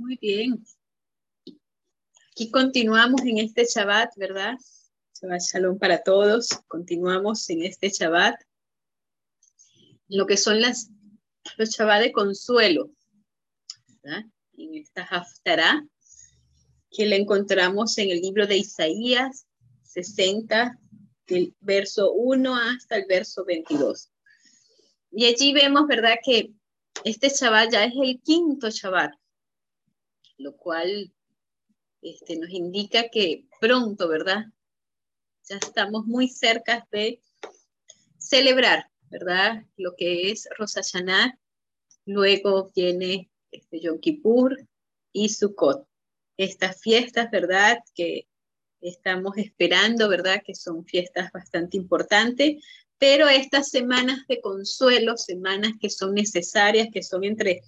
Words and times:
Muy 0.00 0.16
bien. 0.16 0.64
Aquí 2.30 2.50
continuamos 2.50 3.20
en 3.20 3.36
este 3.36 3.66
Shabbat, 3.66 4.16
¿verdad? 4.16 4.54
Shabbat 5.20 5.42
Shalom 5.42 5.78
para 5.78 6.02
todos. 6.02 6.48
Continuamos 6.68 7.50
en 7.50 7.64
este 7.64 7.90
Shabbat. 7.90 8.34
Lo 10.08 10.26
que 10.26 10.38
son 10.38 10.62
los 10.62 10.88
Shabbat 11.58 12.00
de 12.00 12.12
consuelo, 12.12 12.90
¿verdad? 14.02 14.24
En 14.56 14.74
esta 14.76 15.02
Haftarah, 15.02 15.86
que 16.90 17.04
la 17.04 17.16
encontramos 17.16 17.98
en 17.98 18.10
el 18.10 18.22
libro 18.22 18.46
de 18.46 18.56
Isaías 18.56 19.46
60, 19.82 20.78
del 21.26 21.54
verso 21.60 22.12
1 22.12 22.56
hasta 22.56 22.96
el 22.96 23.04
verso 23.06 23.44
22. 23.44 24.10
Y 25.10 25.26
allí 25.26 25.52
vemos, 25.52 25.86
¿verdad? 25.86 26.14
Que 26.24 26.54
este 27.04 27.28
Shabbat 27.28 27.70
ya 27.70 27.84
es 27.84 27.92
el 28.02 28.18
quinto 28.22 28.70
Shabbat, 28.70 29.12
lo 30.40 30.56
cual 30.56 31.12
este, 32.02 32.36
nos 32.36 32.50
indica 32.50 33.08
que 33.10 33.46
pronto, 33.60 34.08
¿verdad? 34.08 34.46
Ya 35.48 35.56
estamos 35.56 36.06
muy 36.06 36.28
cerca 36.28 36.86
de 36.90 37.20
celebrar, 38.18 38.86
¿verdad? 39.10 39.64
Lo 39.76 39.94
que 39.96 40.30
es 40.30 40.48
Rosh. 40.56 40.74
Luego 42.06 42.70
viene 42.74 43.30
este, 43.50 43.80
Yom 43.80 44.00
Kippur 44.00 44.56
y 45.12 45.28
Sukkot. 45.28 45.86
Estas 46.36 46.80
fiestas, 46.80 47.30
¿verdad? 47.30 47.78
Que 47.94 48.26
estamos 48.80 49.36
esperando, 49.36 50.08
¿verdad? 50.08 50.42
Que 50.44 50.54
son 50.54 50.86
fiestas 50.86 51.30
bastante 51.32 51.76
importantes, 51.76 52.64
pero 52.96 53.28
estas 53.28 53.68
semanas 53.68 54.26
de 54.26 54.40
consuelo, 54.40 55.18
semanas 55.18 55.72
que 55.78 55.90
son 55.90 56.14
necesarias, 56.14 56.88
que 56.90 57.02
son 57.02 57.24
entre 57.24 57.62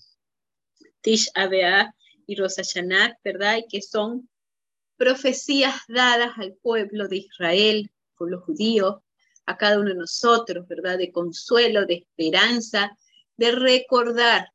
Tish 1.02 1.30
Abea 1.34 1.94
y 2.26 2.36
Rosh 2.36 2.56
Hashanah, 2.56 3.18
¿verdad? 3.24 3.58
Y 3.58 3.68
que 3.68 3.82
son 3.82 4.28
profecías 4.96 5.74
dadas 5.88 6.32
al 6.38 6.54
pueblo 6.54 7.08
de 7.08 7.18
Israel, 7.18 7.90
por 8.16 8.30
los 8.30 8.44
judíos, 8.44 8.96
a 9.46 9.56
cada 9.56 9.78
uno 9.78 9.88
de 9.88 9.96
nosotros, 9.96 10.66
¿verdad? 10.68 10.98
De 10.98 11.10
consuelo, 11.10 11.86
de 11.86 11.94
esperanza, 11.94 12.96
de 13.36 13.52
recordar 13.52 14.48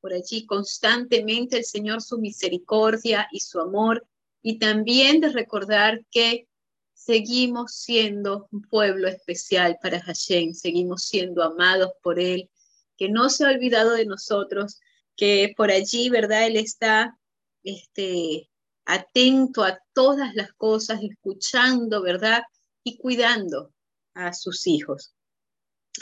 por 0.00 0.12
allí 0.12 0.44
constantemente 0.46 1.56
el 1.56 1.64
Señor 1.64 2.02
su 2.02 2.18
misericordia 2.18 3.28
y 3.30 3.40
su 3.40 3.60
amor, 3.60 4.04
y 4.42 4.58
también 4.58 5.20
de 5.20 5.28
recordar 5.28 6.04
que 6.10 6.48
seguimos 6.92 7.72
siendo 7.72 8.48
un 8.50 8.62
pueblo 8.62 9.06
especial 9.08 9.78
para 9.80 10.00
Hashem, 10.00 10.54
seguimos 10.54 11.04
siendo 11.04 11.42
amados 11.44 11.92
por 12.02 12.18
Él, 12.18 12.50
que 12.96 13.08
no 13.08 13.30
se 13.30 13.44
ha 13.44 13.50
olvidado 13.50 13.92
de 13.92 14.06
nosotros, 14.06 14.80
que 15.22 15.54
por 15.56 15.70
allí, 15.70 16.10
¿verdad? 16.10 16.48
Él 16.48 16.56
está 16.56 17.16
este, 17.62 18.50
atento 18.84 19.62
a 19.62 19.78
todas 19.92 20.34
las 20.34 20.52
cosas, 20.54 20.98
escuchando, 21.00 22.02
¿verdad? 22.02 22.42
Y 22.82 22.98
cuidando 22.98 23.72
a 24.14 24.32
sus 24.32 24.66
hijos. 24.66 25.14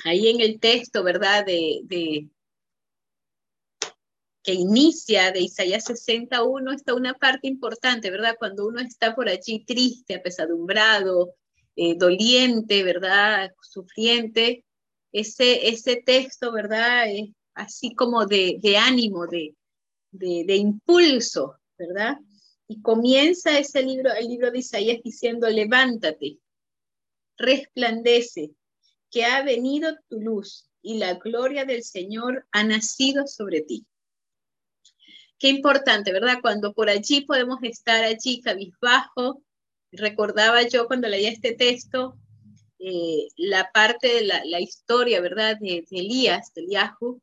Ahí 0.05 0.29
en 0.29 0.41
el 0.41 0.59
texto, 0.59 1.05
¿verdad? 1.05 1.45
De, 1.45 2.31
que 4.43 4.55
inicia 4.55 5.33
de 5.33 5.41
Isaías 5.41 5.85
61 5.85 6.73
está 6.73 6.95
una 6.95 7.13
parte 7.13 7.47
importante, 7.47 8.11
¿verdad? 8.11 8.37
Cuando 8.39 8.67
uno 8.67 8.81
está 8.81 9.15
por 9.15 9.29
allí 9.29 9.67
triste, 9.67 10.15
apesadumbrado, 10.15 11.35
eh, 11.77 11.95
doliente, 11.95 12.83
¿verdad? 12.85 13.53
Sufriente, 13.61 14.65
ese, 15.13 15.69
ese 15.69 15.97
texto, 15.97 16.53
¿verdad? 16.53 17.05
Así 17.61 17.95
como 17.95 18.27
de, 18.27 18.59
de 18.63 18.77
ánimo, 18.77 19.27
de, 19.27 19.55
de, 20.11 20.45
de, 20.47 20.57
impulso, 20.57 21.57
¿verdad? 21.79 22.17
Y 22.69 22.81
comienza 22.81 23.59
ese 23.59 23.83
libro, 23.83 24.13
el 24.13 24.29
libro 24.29 24.51
de 24.51 24.59
Isaías 24.59 25.03
diciendo, 25.03 25.49
levántate, 25.49 26.39
resplandece, 27.37 28.53
que 29.11 29.25
ha 29.25 29.43
venido 29.43 29.97
tu 30.09 30.21
luz 30.21 30.71
y 30.83 30.99
la 30.99 31.15
gloria 31.15 31.65
del 31.65 31.83
Señor 31.83 32.47
ha 32.53 32.65
nacido 32.65 33.27
sobre 33.27 33.63
ti. 33.63 33.87
Qué 35.39 35.49
importante, 35.49 36.13
¿verdad? 36.13 36.39
Cuando 36.43 36.73
por 36.75 36.91
allí 36.91 37.23
podemos 37.23 37.59
estar 37.63 38.05
allí 38.05 38.41
cabizbajo. 38.41 39.43
Recordaba 39.91 40.63
yo 40.69 40.87
cuando 40.87 41.09
leía 41.09 41.31
este 41.31 41.55
texto 41.55 42.17
eh, 42.79 43.29
la 43.37 43.71
parte 43.73 44.09
de 44.09 44.23
la, 44.23 44.61
historia, 44.61 45.21
¿verdad? 45.21 45.57
De, 45.61 45.85
Elías, 45.91 46.53
de 46.55 46.63
Eliahu. 46.63 47.21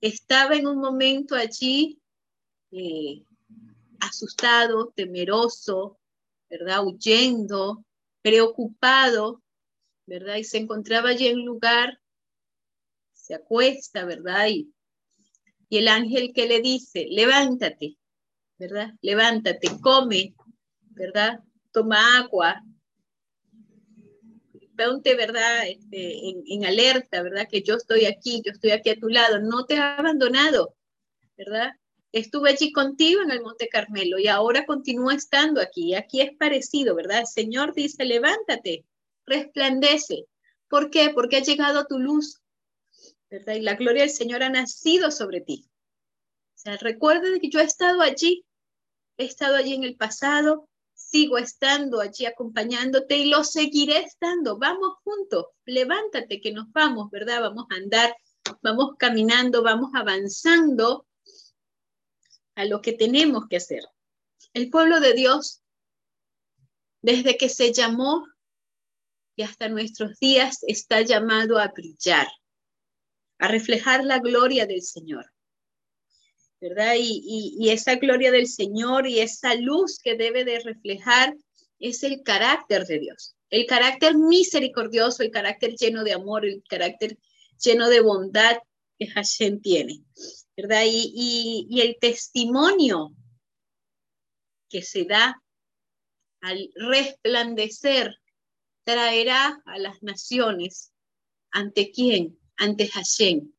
Estaba 0.00 0.56
en 0.56 0.66
un 0.66 0.78
momento 0.78 1.34
allí 1.34 2.00
eh, 2.70 3.22
asustado, 4.00 4.92
temeroso, 4.94 5.98
¿verdad? 6.48 6.84
Huyendo, 6.84 7.84
preocupado, 8.22 9.42
¿verdad? 10.06 10.36
Y 10.36 10.44
se 10.44 10.58
encontraba 10.58 11.10
allí 11.10 11.26
en 11.26 11.38
un 11.38 11.46
lugar, 11.46 12.00
se 13.12 13.34
acuesta, 13.34 14.04
¿verdad? 14.04 14.48
Y 14.48 14.72
y 15.68 15.78
el 15.78 15.88
ángel 15.88 16.32
que 16.32 16.46
le 16.46 16.60
dice, 16.60 17.06
levántate, 17.10 17.96
¿verdad? 18.58 18.94
Levántate, 19.00 19.68
come, 19.80 20.34
¿verdad? 20.90 21.40
Toma 21.72 22.18
agua, 22.18 22.62
ponte, 24.76 25.14
¿verdad? 25.16 25.66
Este, 25.68 26.20
en, 26.46 26.64
alerta, 26.64 27.22
¿verdad? 27.22 27.48
Que 27.50 27.62
yo 27.62 27.74
estoy 27.74 28.06
aquí, 28.06 28.42
yo 28.44 28.52
estoy 28.52 28.70
aquí 28.70 28.90
a 28.90 28.98
tu 28.98 29.08
lado, 29.08 29.40
no 29.40 29.64
te 29.64 29.74
he 29.74 29.78
abandonado, 29.78 30.74
¿verdad? 31.36 31.72
Estuve 32.12 32.50
allí 32.50 32.72
contigo 32.72 33.22
en 33.22 33.30
el 33.30 33.42
Monte 33.42 33.68
Carmelo 33.68 34.18
y 34.18 34.28
ahora 34.28 34.64
continúa 34.64 35.14
estando 35.14 35.60
aquí. 35.60 35.94
Aquí 35.94 36.20
es 36.20 36.36
parecido, 36.36 36.94
¿verdad? 36.94 37.20
El 37.20 37.26
Señor 37.26 37.74
dice, 37.74 38.04
levántate, 38.04 38.84
resplandece. 39.26 40.26
¿Por 40.68 40.90
qué? 40.90 41.10
Porque 41.14 41.36
ha 41.36 41.42
llegado 41.42 41.86
tu 41.86 41.98
luz, 41.98 42.40
¿verdad? 43.30 43.54
Y 43.54 43.60
la 43.60 43.74
gloria 43.74 44.02
del 44.02 44.10
Señor 44.10 44.42
ha 44.42 44.50
nacido 44.50 45.10
sobre 45.10 45.40
ti. 45.40 45.68
O 46.54 46.58
sea, 46.58 46.76
recuerda 46.78 47.28
que 47.40 47.50
yo 47.50 47.60
he 47.60 47.64
estado 47.64 48.00
allí, 48.00 48.46
he 49.18 49.24
estado 49.24 49.56
allí 49.56 49.74
en 49.74 49.84
el 49.84 49.96
pasado, 49.96 50.68
sigo 51.08 51.38
estando 51.38 52.00
allí 52.00 52.26
acompañándote 52.26 53.16
y 53.16 53.30
lo 53.30 53.44
seguiré 53.44 53.98
estando. 53.98 54.58
Vamos 54.58 54.96
juntos, 55.04 55.46
levántate 55.64 56.40
que 56.40 56.52
nos 56.52 56.70
vamos, 56.72 57.10
¿verdad? 57.10 57.40
Vamos 57.42 57.66
a 57.70 57.76
andar, 57.76 58.16
vamos 58.62 58.96
caminando, 58.98 59.62
vamos 59.62 59.90
avanzando 59.94 61.06
a 62.54 62.64
lo 62.64 62.80
que 62.80 62.92
tenemos 62.92 63.44
que 63.48 63.58
hacer. 63.58 63.84
El 64.52 64.70
pueblo 64.70 65.00
de 65.00 65.12
Dios, 65.12 65.62
desde 67.02 67.36
que 67.36 67.48
se 67.48 67.72
llamó 67.72 68.26
y 69.36 69.42
hasta 69.42 69.68
nuestros 69.68 70.18
días, 70.18 70.58
está 70.66 71.02
llamado 71.02 71.58
a 71.58 71.68
brillar 71.68 72.26
a 73.38 73.48
reflejar 73.48 74.04
la 74.04 74.18
gloria 74.18 74.66
del 74.66 74.82
Señor. 74.82 75.30
¿Verdad? 76.60 76.94
Y, 76.98 77.68
esa 77.70 77.96
gloria 77.96 78.30
del 78.30 78.46
Señor 78.46 79.06
y 79.06 79.20
esa 79.20 79.54
luz 79.54 79.98
que 80.02 80.16
debe 80.16 80.44
de 80.44 80.60
reflejar 80.60 81.36
es 81.78 82.02
el 82.02 82.22
carácter 82.22 82.86
de 82.86 82.98
Dios, 82.98 83.36
el 83.50 83.66
carácter 83.66 84.16
misericordioso, 84.16 85.22
el 85.22 85.30
carácter 85.30 85.74
lleno 85.74 86.02
de 86.02 86.14
amor, 86.14 86.46
el 86.46 86.62
carácter 86.68 87.18
lleno 87.62 87.88
de 87.88 88.00
bondad 88.00 88.56
que 88.98 89.06
Hashem 89.08 89.60
tiene, 89.60 90.02
¿verdad? 90.56 90.84
Y, 90.86 91.66
y 91.68 91.80
el 91.82 91.98
testimonio 92.00 93.14
que 94.70 94.80
se 94.80 95.04
da 95.04 95.42
al 96.40 96.70
resplandecer 96.74 98.16
traerá 98.84 99.62
a 99.66 99.78
las 99.78 100.02
naciones 100.02 100.92
ante 101.50 101.90
quién? 101.90 102.38
ante 102.56 102.88
Hashem. 102.88 103.52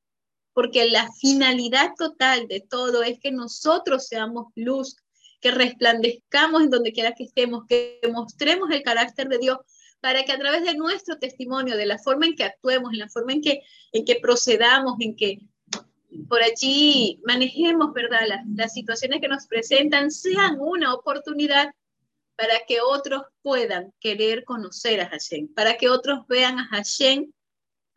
Porque 0.57 0.89
la 0.89 1.07
finalidad 1.21 1.92
total 1.95 2.48
de 2.48 2.62
todo 2.62 3.04
es 3.04 3.19
que 3.19 3.31
nosotros 3.31 4.07
seamos 4.07 4.48
luz, 4.56 4.95
que 5.39 5.51
resplandezcamos 5.51 6.63
en 6.63 6.71
donde 6.71 6.94
quiera 6.94 7.13
que 7.13 7.25
estemos, 7.25 7.68
que 7.69 8.00
mostremos 8.12 8.71
el 8.71 8.81
carácter 8.81 9.27
de 9.27 9.38
Dios 9.38 9.59
para 10.01 10.24
que 10.24 10.31
a 10.31 10.39
través 10.39 10.63
de 10.63 10.74
nuestro 10.74 11.19
testimonio, 11.19 11.77
de 11.77 11.86
la 11.86 12.00
forma 12.00 12.25
en 12.25 12.36
que 12.36 12.45
actuemos, 12.45 12.92
en 12.92 12.98
la 12.98 13.07
forma 13.07 13.33
en 13.33 13.42
que, 13.44 13.62
en 13.92 14.04
que 14.04 14.15
procedamos, 14.15 14.95
en 15.00 15.15
que 15.15 15.42
por 16.27 16.42
allí 16.42 17.21
manejemos, 17.24 17.94
¿verdad? 17.94 18.21
Las, 18.27 18.42
las 18.56 18.74
situaciones 18.74 19.21
que 19.21 19.27
nos 19.27 19.45
presentan 19.45 20.09
sean 20.09 20.57
una 20.59 20.95
oportunidad 20.95 21.71
para 22.36 22.62
que 22.68 22.81
otros 22.81 23.21
puedan 23.44 23.94
querer 24.00 24.44
conocer 24.44 25.01
a 25.01 25.09
Hashem, 25.09 25.54
para 25.54 25.77
que 25.77 25.88
otros 25.88 26.25
vean 26.27 26.57
a 26.57 26.65
Hashem 26.69 27.31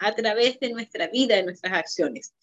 a 0.00 0.14
través 0.14 0.58
de 0.58 0.70
nuestra 0.70 1.08
vida, 1.08 1.36
de 1.36 1.44
nuestras 1.44 1.74
acciones. 1.74 2.34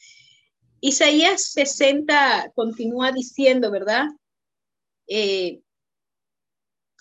Isaías 0.79 1.51
60 1.51 2.51
continúa 2.55 3.11
diciendo, 3.11 3.71
¿verdad? 3.71 4.05
Eh, 5.07 5.61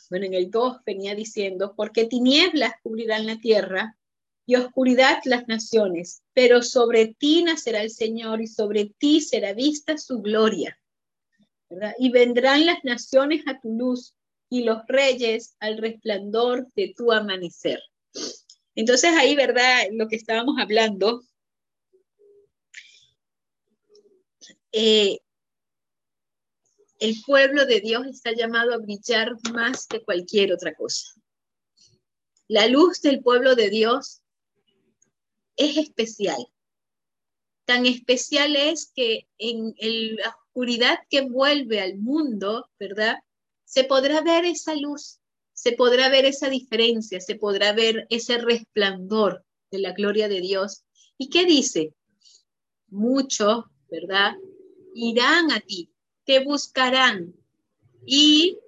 bueno, 0.09 0.27
en 0.27 0.35
el 0.35 0.51
2 0.51 0.79
venía 0.85 1.15
diciendo, 1.15 1.75
porque 1.77 2.07
tinieblas 2.07 2.73
cubrirán 2.83 3.27
la 3.27 3.39
tierra 3.39 3.97
y 4.47 4.57
oscuridad 4.57 5.19
las 5.25 5.47
naciones, 5.47 6.23
pero 6.33 6.63
sobre 6.63 7.15
ti 7.19 7.43
nacerá 7.43 7.83
el 7.83 7.91
Señor 7.91 8.41
y 8.41 8.47
sobre 8.47 8.87
ti 8.99 9.21
será 9.21 9.53
vista 9.53 9.99
su 9.99 10.23
gloria. 10.23 10.79
¿verdad? 11.69 11.95
Y 11.99 12.11
vendrán 12.11 12.65
las 12.65 12.83
naciones 12.85 13.43
a 13.47 13.61
tu 13.61 13.73
luz 13.77 14.15
y 14.49 14.63
los 14.63 14.79
reyes 14.87 15.57
al 15.59 15.79
resplandor 15.79 16.67
de 16.75 16.95
tu 16.97 17.13
amanecer. 17.13 17.81
Entonces 18.77 19.11
ahí, 19.17 19.35
¿verdad? 19.35 19.87
Lo 19.93 20.07
que 20.07 20.17
estábamos 20.17 20.57
hablando, 20.61 21.25
eh, 24.71 25.19
el 27.01 27.17
pueblo 27.25 27.65
de 27.65 27.81
Dios 27.81 28.07
está 28.07 28.33
llamado 28.33 28.75
a 28.75 28.79
brillar 28.79 29.33
más 29.53 29.87
que 29.87 30.03
cualquier 30.03 30.53
otra 30.53 30.75
cosa. 30.75 31.15
La 32.49 32.69
luz 32.69 33.01
del 33.01 33.23
pueblo 33.23 33.55
de 33.55 33.71
Dios 33.71 34.21
es 35.57 35.79
especial. 35.79 36.47
Tan 37.65 37.87
especial 37.87 38.57
es 38.57 38.93
que 38.95 39.27
en 39.39 39.75
la 40.17 40.29
oscuridad 40.29 40.99
que 41.09 41.19
envuelve 41.19 41.81
al 41.81 41.97
mundo, 41.97 42.69
¿verdad? 42.79 43.17
Se 43.65 43.85
podrá 43.85 44.21
ver 44.21 44.45
esa 44.45 44.75
luz, 44.75 45.19
se 45.57 45.73
podrá 45.73 46.11
ver 46.11 46.27
esa 46.27 46.51
diferencia, 46.51 47.19
se 47.19 47.35
podrá 47.35 47.73
ver 47.73 48.07
ese 48.11 48.37
resplandor 48.37 49.43
de 49.71 49.79
la 49.79 49.93
gloria 49.93 50.29
de 50.29 50.43
Dios. 50.43 50.85
¿Y 51.17 51.31
qué 51.31 51.47
dice? 51.47 51.95
Muchos, 52.89 53.65
¿verdad? 53.91 54.35
Irán 54.95 55.51
a 55.51 55.61
ti, 55.61 55.91
te 56.25 56.45
buscarán 56.45 57.35
y 58.05 58.59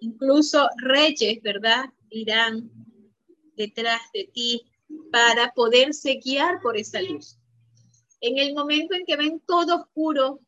incluso 0.00 0.66
reyes, 0.78 1.42
¿verdad? 1.42 1.84
Irán 2.08 2.70
detrás 3.54 4.00
de 4.14 4.30
ti 4.32 4.62
para 5.12 5.52
poderse 5.52 6.20
guiar 6.24 6.62
por 6.62 6.78
esa 6.78 7.02
luz. 7.02 7.36
En 8.22 8.38
el 8.38 8.54
momento 8.54 8.94
en 8.94 9.04
que 9.04 9.16
ven 9.16 9.42
todo 9.46 9.76
oscuro, 9.76 10.40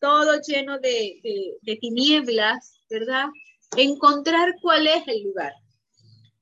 todo 0.00 0.38
lleno 0.46 0.78
de, 0.80 1.56
tinieblas, 1.80 2.78
¿verdad? 2.90 3.28
Encontrar 3.76 4.54
cuál 4.60 4.86
es 4.86 5.06
el 5.08 5.24
lugar. 5.24 5.52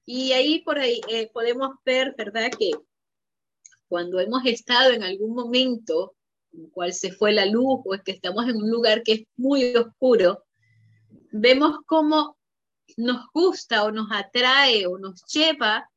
Y 0.04 0.32
ahí 0.32 0.60
por 0.62 0.78
ahí 0.78 1.00
eh, 1.08 1.30
podemos 1.32 1.70
ver, 1.84 2.14
¿verdad? 2.16 2.50
Que 2.58 2.72
cuando 3.88 4.20
hemos 4.20 4.44
estado 4.46 4.92
en 4.92 5.02
algún 5.02 5.34
momento 5.34 6.14
en 6.52 6.68
cual 6.70 6.92
se 6.92 7.12
fue 7.12 7.32
la 7.32 7.46
luz 7.46 7.80
o 7.84 7.94
es 7.94 8.02
que 8.02 8.12
estamos 8.12 8.48
en 8.48 8.56
un 8.56 8.70
lugar 8.70 9.02
que 9.02 9.12
es 9.12 9.22
muy 9.36 9.74
oscuro, 9.76 10.44
vemos 11.30 11.78
cómo 11.86 12.36
nos 12.96 13.26
gusta 13.32 13.84
o 13.84 13.90
nos 13.90 14.08
atrae 14.10 14.86
o 14.86 14.98
nos 14.98 15.24
lleva 15.26 15.88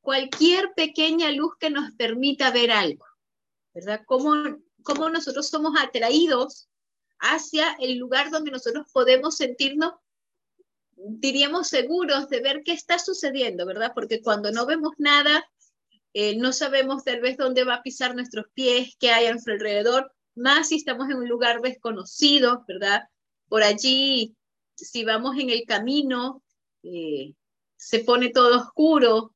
cualquier 0.00 0.72
pequeña 0.74 1.30
luz 1.32 1.52
que 1.58 1.70
nos 1.70 1.92
permita 1.92 2.50
ver 2.50 2.70
algo, 2.70 3.04
¿verdad? 3.74 4.02
Cómo, 4.06 4.32
cómo 4.82 5.10
nosotros 5.10 5.48
somos 5.48 5.74
atraídos 5.78 6.68
hacia 7.18 7.72
el 7.80 7.98
lugar 7.98 8.30
donde 8.30 8.50
nosotros 8.50 8.86
podemos 8.92 9.36
sentirnos, 9.36 9.94
diríamos, 10.96 11.68
seguros 11.68 12.28
de 12.28 12.40
ver 12.40 12.62
qué 12.64 12.72
está 12.72 12.98
sucediendo, 12.98 13.66
¿verdad? 13.66 13.92
Porque 13.94 14.20
cuando 14.22 14.50
no 14.50 14.66
vemos 14.66 14.92
nada, 14.98 15.44
eh, 16.14 16.36
no 16.36 16.52
sabemos 16.52 17.04
tal 17.04 17.20
vez 17.20 17.36
dónde 17.36 17.64
va 17.64 17.74
a 17.74 17.82
pisar 17.82 18.14
nuestros 18.14 18.46
pies, 18.54 18.96
qué 18.98 19.10
hay 19.10 19.26
a 19.26 19.32
nuestro 19.32 19.54
alrededor, 19.54 20.12
más 20.34 20.68
si 20.68 20.76
estamos 20.76 21.08
en 21.10 21.16
un 21.16 21.28
lugar 21.28 21.60
desconocido, 21.60 22.64
¿verdad? 22.66 23.02
Por 23.48 23.62
allí, 23.62 24.34
si 24.74 25.04
vamos 25.04 25.36
en 25.38 25.50
el 25.50 25.64
camino, 25.66 26.42
eh, 26.82 27.34
se 27.76 28.00
pone 28.00 28.30
todo 28.30 28.58
oscuro, 28.58 29.34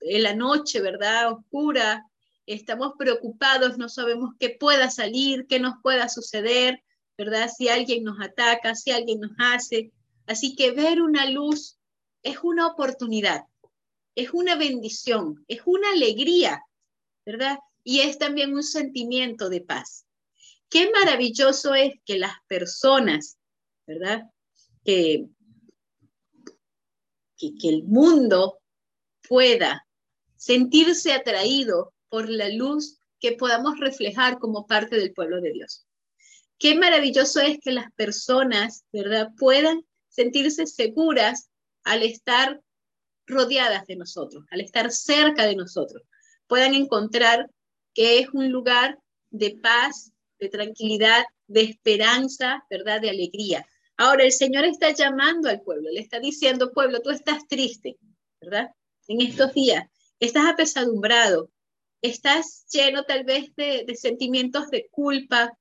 en 0.00 0.22
la 0.22 0.34
noche, 0.34 0.80
¿verdad? 0.80 1.32
Oscura, 1.32 2.04
estamos 2.46 2.92
preocupados, 2.98 3.78
no 3.78 3.88
sabemos 3.88 4.34
qué 4.38 4.50
pueda 4.50 4.90
salir, 4.90 5.46
qué 5.48 5.58
nos 5.58 5.74
pueda 5.82 6.08
suceder, 6.08 6.82
¿verdad? 7.16 7.48
Si 7.54 7.68
alguien 7.68 8.04
nos 8.04 8.20
ataca, 8.20 8.74
si 8.74 8.90
alguien 8.90 9.20
nos 9.20 9.32
hace. 9.38 9.90
Así 10.26 10.56
que 10.56 10.72
ver 10.72 11.00
una 11.00 11.30
luz 11.30 11.78
es 12.22 12.38
una 12.42 12.66
oportunidad, 12.66 13.44
es 14.14 14.30
una 14.32 14.56
bendición, 14.56 15.44
es 15.46 15.62
una 15.64 15.90
alegría, 15.90 16.62
¿verdad? 17.24 17.58
Y 17.84 18.00
es 18.00 18.18
también 18.18 18.54
un 18.54 18.64
sentimiento 18.64 19.48
de 19.48 19.60
paz. 19.60 20.06
Qué 20.68 20.90
maravilloso 20.90 21.74
es 21.74 21.94
que 22.04 22.18
las 22.18 22.34
personas, 22.48 23.38
¿verdad? 23.86 24.24
Que, 24.84 25.26
que, 27.36 27.68
el 27.68 27.84
mundo 27.84 28.58
pueda 29.28 29.86
sentirse 30.36 31.12
atraído 31.12 31.94
por 32.08 32.28
la 32.28 32.48
luz 32.48 32.98
que 33.20 33.32
podamos 33.32 33.78
reflejar 33.78 34.38
como 34.38 34.66
parte 34.66 34.96
del 34.96 35.12
pueblo 35.12 35.40
de 35.40 35.52
Dios. 35.52 35.86
Qué 36.58 36.74
maravilloso 36.74 37.40
es 37.40 37.58
que 37.62 37.72
las 37.72 37.92
personas, 37.92 38.84
¿verdad?, 38.92 39.28
puedan 39.36 39.85
sentirse 40.16 40.66
seguras 40.66 41.50
al 41.84 42.02
estar 42.02 42.60
rodeadas 43.26 43.86
de 43.86 43.96
nosotros, 43.96 44.44
al 44.50 44.60
estar 44.62 44.90
cerca 44.90 45.44
de 45.46 45.56
nosotros, 45.56 46.02
puedan 46.46 46.74
encontrar 46.74 47.50
que 47.94 48.18
es 48.18 48.28
un 48.32 48.50
lugar 48.50 48.98
de 49.30 49.58
paz, 49.62 50.12
de 50.38 50.48
tranquilidad, 50.48 51.24
de 51.46 51.62
esperanza, 51.62 52.64
¿verdad? 52.70 53.00
De 53.00 53.10
alegría. 53.10 53.66
Ahora 53.96 54.24
el 54.24 54.32
Señor 54.32 54.64
está 54.64 54.92
llamando 54.92 55.48
al 55.48 55.60
pueblo, 55.62 55.90
le 55.90 56.00
está 56.00 56.18
diciendo, 56.18 56.72
pueblo, 56.72 57.00
tú 57.00 57.10
estás 57.10 57.46
triste, 57.46 57.96
¿verdad? 58.40 58.70
En 59.08 59.20
estos 59.20 59.52
días, 59.54 59.86
estás 60.18 60.46
apesadumbrado, 60.46 61.50
estás 62.02 62.66
lleno 62.70 63.04
tal 63.04 63.24
vez 63.24 63.54
de, 63.56 63.84
de 63.86 63.94
sentimientos 63.96 64.68
de 64.68 64.88
culpa, 64.90 65.56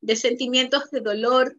de 0.00 0.16
sentimientos 0.16 0.90
de 0.90 1.00
dolor. 1.00 1.56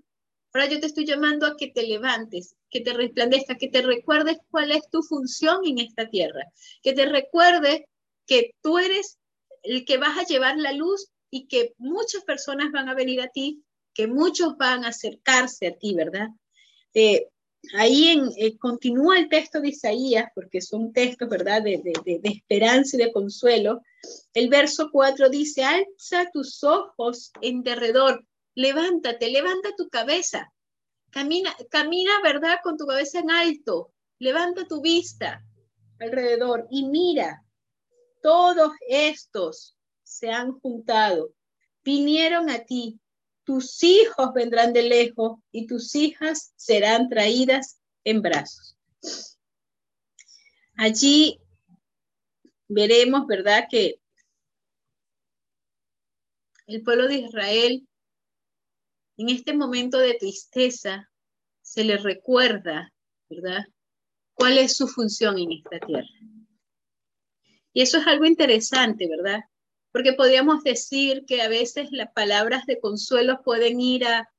Ahora 0.57 0.71
yo 0.71 0.79
te 0.79 0.87
estoy 0.87 1.05
llamando 1.05 1.45
a 1.45 1.55
que 1.55 1.67
te 1.67 1.83
levantes, 1.83 2.55
que 2.71 2.81
te 2.81 2.91
resplandezca, 2.91 3.59
que 3.59 3.67
te 3.67 3.83
recuerdes 3.83 4.39
cuál 4.49 4.71
es 4.71 4.89
tu 4.89 5.03
función 5.03 5.59
en 5.67 5.77
esta 5.77 6.09
tierra, 6.09 6.51
que 6.81 6.93
te 6.93 7.05
recuerdes 7.05 7.81
que 8.25 8.55
tú 8.63 8.79
eres 8.79 9.19
el 9.61 9.85
que 9.85 9.97
vas 9.97 10.17
a 10.17 10.23
llevar 10.23 10.57
la 10.57 10.71
luz 10.71 11.09
y 11.29 11.45
que 11.45 11.75
muchas 11.77 12.23
personas 12.23 12.71
van 12.71 12.89
a 12.89 12.95
venir 12.95 13.21
a 13.21 13.27
ti, 13.27 13.61
que 13.93 14.07
muchos 14.07 14.57
van 14.57 14.83
a 14.83 14.87
acercarse 14.87 15.67
a 15.67 15.75
ti, 15.77 15.93
¿verdad? 15.93 16.29
Eh, 16.95 17.27
ahí 17.75 18.19
eh, 18.37 18.57
continúa 18.57 19.19
el 19.19 19.29
texto 19.29 19.61
de 19.61 19.69
Isaías, 19.69 20.25
porque 20.33 20.61
son 20.61 20.91
textos, 20.91 21.29
¿verdad?, 21.29 21.61
de, 21.61 21.83
de, 21.83 22.19
de, 22.19 22.29
esperanza 22.29 22.97
y 22.97 23.03
de 23.03 23.11
consuelo. 23.11 23.81
El 24.33 24.49
verso 24.49 24.89
4 24.91 25.29
dice, 25.29 25.63
alza 25.63 26.31
tus 26.33 26.63
ojos 26.63 27.31
en 27.41 27.61
derredor, 27.61 28.25
levántate, 28.57 29.29
levanta 29.29 29.75
tu 29.77 29.87
cabeza, 29.87 30.51
Camina, 31.09 31.55
camina, 31.69 32.21
¿verdad? 32.21 32.57
Con 32.63 32.77
tu 32.77 32.85
cabeza 32.85 33.19
en 33.19 33.31
alto. 33.31 33.93
Levanta 34.19 34.67
tu 34.67 34.81
vista 34.81 35.43
alrededor 35.99 36.67
y 36.69 36.85
mira. 36.85 37.43
Todos 38.21 38.71
estos 38.87 39.77
se 40.03 40.31
han 40.31 40.51
juntado. 40.59 41.31
Vinieron 41.83 42.49
a 42.49 42.65
ti. 42.65 42.99
Tus 43.43 43.81
hijos 43.83 44.33
vendrán 44.33 44.73
de 44.73 44.83
lejos 44.83 45.39
y 45.51 45.67
tus 45.67 45.95
hijas 45.95 46.51
serán 46.57 47.07
traídas 47.07 47.79
en 48.03 48.21
brazos. 48.21 48.75
Allí 50.75 51.39
veremos, 52.67 53.25
¿verdad? 53.25 53.67
Que 53.71 54.01
el 56.67 56.83
pueblo 56.83 57.07
de 57.07 57.15
Israel 57.15 57.86
en 59.17 59.29
este 59.29 59.53
momento 59.53 59.97
de 59.97 60.13
tristeza 60.13 61.09
se 61.61 61.83
le 61.83 61.97
recuerda, 61.97 62.93
¿verdad? 63.29 63.65
¿Cuál 64.33 64.59
es 64.59 64.77
su 64.77 64.87
función 64.87 65.37
en 65.39 65.51
esta 65.51 65.79
tierra? 65.79 66.07
Y 67.73 67.81
eso 67.81 67.97
es 67.97 68.07
algo 68.07 68.25
interesante, 68.25 69.07
¿verdad? 69.07 69.41
Porque 69.91 70.13
podríamos 70.13 70.63
decir 70.63 71.25
que 71.25 71.41
a 71.41 71.49
veces 71.49 71.89
las 71.91 72.11
palabras 72.13 72.65
de 72.67 72.79
consuelo 72.79 73.41
pueden 73.43 73.81
ir 73.81 74.05
a, 74.05 74.29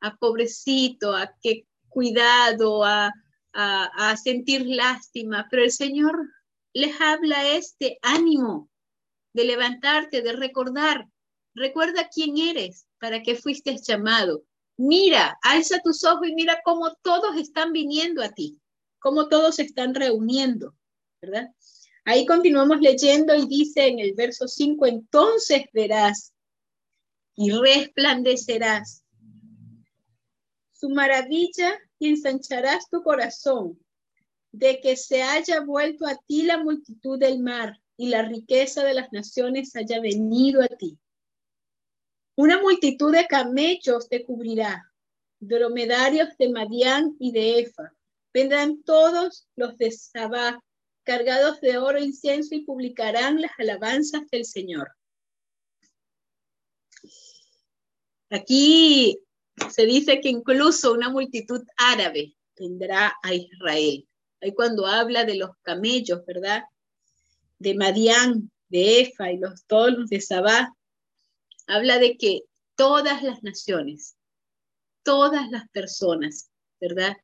a 0.00 0.16
pobrecito, 0.16 1.16
a 1.16 1.34
qué 1.42 1.66
cuidado, 1.88 2.84
a, 2.84 3.12
a, 3.52 4.10
a 4.10 4.16
sentir 4.16 4.66
lástima, 4.66 5.48
pero 5.50 5.64
el 5.64 5.72
Señor 5.72 6.14
les 6.74 7.00
habla 7.00 7.56
este 7.56 7.98
ánimo 8.02 8.70
de 9.32 9.44
levantarte, 9.44 10.22
de 10.22 10.32
recordar, 10.34 11.06
recuerda 11.58 12.08
quién 12.08 12.38
eres, 12.38 12.86
para 12.98 13.22
qué 13.22 13.36
fuiste 13.36 13.76
llamado. 13.76 14.44
Mira, 14.76 15.38
alza 15.42 15.80
tus 15.80 16.04
ojos 16.04 16.28
y 16.28 16.34
mira 16.34 16.60
cómo 16.64 16.94
todos 17.02 17.36
están 17.36 17.72
viniendo 17.72 18.22
a 18.22 18.30
ti, 18.30 18.60
cómo 19.00 19.28
todos 19.28 19.56
se 19.56 19.62
están 19.62 19.94
reuniendo, 19.94 20.74
¿verdad? 21.20 21.50
Ahí 22.04 22.24
continuamos 22.24 22.80
leyendo 22.80 23.34
y 23.34 23.46
dice 23.46 23.88
en 23.88 23.98
el 23.98 24.14
verso 24.14 24.48
5, 24.48 24.86
entonces 24.86 25.64
verás 25.72 26.32
y 27.34 27.50
resplandecerás 27.50 29.04
su 30.72 30.88
maravilla 30.90 31.74
y 31.98 32.08
ensancharás 32.08 32.88
tu 32.88 33.02
corazón 33.02 33.78
de 34.52 34.80
que 34.80 34.96
se 34.96 35.22
haya 35.22 35.60
vuelto 35.60 36.06
a 36.06 36.16
ti 36.26 36.42
la 36.42 36.62
multitud 36.62 37.18
del 37.18 37.40
mar 37.40 37.80
y 37.96 38.08
la 38.08 38.22
riqueza 38.22 38.84
de 38.84 38.94
las 38.94 39.12
naciones 39.12 39.74
haya 39.76 40.00
venido 40.00 40.62
a 40.62 40.68
ti. 40.68 40.96
Una 42.38 42.62
multitud 42.62 43.12
de 43.12 43.26
camellos 43.26 44.08
te 44.08 44.24
cubrirá 44.24 44.92
dromedarios 45.40 46.28
de 46.38 46.48
Madián 46.50 47.16
y 47.18 47.32
de 47.32 47.58
Efa. 47.58 47.92
Vendrán 48.32 48.84
todos 48.84 49.48
los 49.56 49.76
de 49.76 49.90
Sabá, 49.90 50.62
cargados 51.02 51.60
de 51.60 51.78
oro 51.78 51.98
incienso, 51.98 52.54
y 52.54 52.60
publicarán 52.60 53.40
las 53.40 53.50
alabanzas 53.58 54.22
del 54.30 54.44
Señor. 54.44 54.88
Aquí 58.30 59.18
se 59.68 59.86
dice 59.86 60.20
que 60.20 60.28
incluso 60.28 60.92
una 60.92 61.08
multitud 61.08 61.66
árabe 61.76 62.36
vendrá 62.56 63.16
a 63.20 63.34
Israel. 63.34 64.08
Ahí 64.40 64.54
cuando 64.54 64.86
habla 64.86 65.24
de 65.24 65.34
los 65.34 65.50
camellos, 65.62 66.24
¿verdad? 66.24 66.62
De 67.58 67.74
Madián, 67.74 68.48
de 68.68 69.00
Efa 69.00 69.32
y 69.32 69.38
los 69.38 69.64
todos 69.64 70.08
de 70.08 70.20
Sabá, 70.20 70.77
habla 71.68 71.98
de 71.98 72.16
que 72.16 72.42
todas 72.74 73.22
las 73.22 73.42
naciones, 73.42 74.16
todas 75.04 75.50
las 75.50 75.68
personas, 75.68 76.50
¿verdad? 76.80 77.16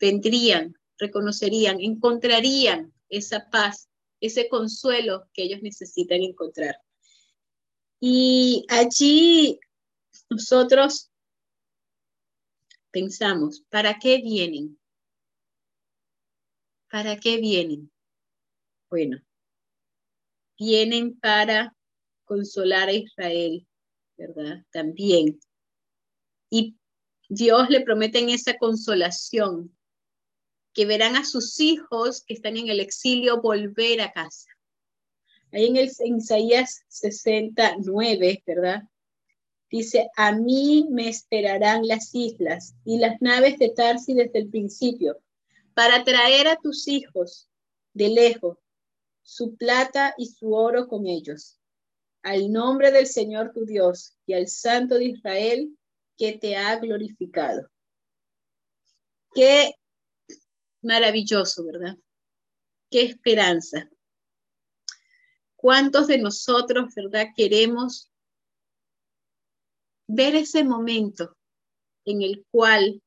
Vendrían, 0.00 0.74
reconocerían, 0.98 1.80
encontrarían 1.80 2.92
esa 3.08 3.48
paz, 3.50 3.88
ese 4.20 4.48
consuelo 4.48 5.28
que 5.32 5.44
ellos 5.44 5.62
necesitan 5.62 6.22
encontrar. 6.22 6.76
Y 8.00 8.64
allí 8.68 9.60
nosotros 10.30 11.10
pensamos, 12.90 13.62
¿para 13.68 13.98
qué 13.98 14.20
vienen? 14.22 14.78
¿Para 16.90 17.18
qué 17.18 17.36
vienen? 17.36 17.92
Bueno, 18.88 19.20
vienen 20.58 21.18
para 21.20 21.76
consolar 22.24 22.88
a 22.88 22.92
Israel, 22.92 23.66
¿verdad? 24.20 24.64
También. 24.70 25.40
Y 26.50 26.76
Dios 27.28 27.70
le 27.70 27.80
promete 27.80 28.18
en 28.18 28.28
esa 28.28 28.58
consolación 28.58 29.74
que 30.74 30.86
verán 30.86 31.16
a 31.16 31.24
sus 31.24 31.58
hijos 31.60 32.22
que 32.24 32.34
están 32.34 32.56
en 32.56 32.68
el 32.68 32.80
exilio 32.80 33.40
volver 33.40 34.00
a 34.00 34.12
casa. 34.12 34.50
Ahí 35.52 35.66
en, 35.66 35.76
el, 35.76 35.90
en 36.00 36.18
Isaías 36.18 36.82
69, 36.88 38.42
¿verdad? 38.46 38.82
Dice, 39.70 40.10
a 40.16 40.32
mí 40.32 40.86
me 40.90 41.08
esperarán 41.08 41.86
las 41.86 42.14
islas 42.14 42.74
y 42.84 42.98
las 42.98 43.20
naves 43.20 43.58
de 43.58 43.70
Tarsi 43.70 44.14
desde 44.14 44.40
el 44.40 44.48
principio, 44.48 45.20
para 45.74 46.04
traer 46.04 46.48
a 46.48 46.56
tus 46.56 46.88
hijos 46.88 47.48
de 47.94 48.08
lejos 48.08 48.58
su 49.22 49.54
plata 49.56 50.14
y 50.18 50.26
su 50.26 50.52
oro 50.52 50.88
con 50.88 51.06
ellos, 51.06 51.59
al 52.22 52.52
nombre 52.52 52.90
del 52.90 53.06
Señor 53.06 53.52
tu 53.52 53.64
Dios 53.64 54.16
y 54.26 54.34
al 54.34 54.48
Santo 54.48 54.96
de 54.96 55.06
Israel 55.06 55.76
que 56.16 56.38
te 56.38 56.56
ha 56.56 56.76
glorificado. 56.76 57.68
Qué 59.34 59.74
maravilloso, 60.82 61.64
¿verdad? 61.64 61.96
Qué 62.90 63.02
esperanza. 63.02 63.88
¿Cuántos 65.56 66.06
de 66.06 66.18
nosotros, 66.18 66.94
verdad, 66.94 67.28
queremos 67.36 68.10
ver 70.06 70.34
ese 70.34 70.64
momento 70.64 71.36
en 72.04 72.22
el 72.22 72.44
cual 72.50 73.02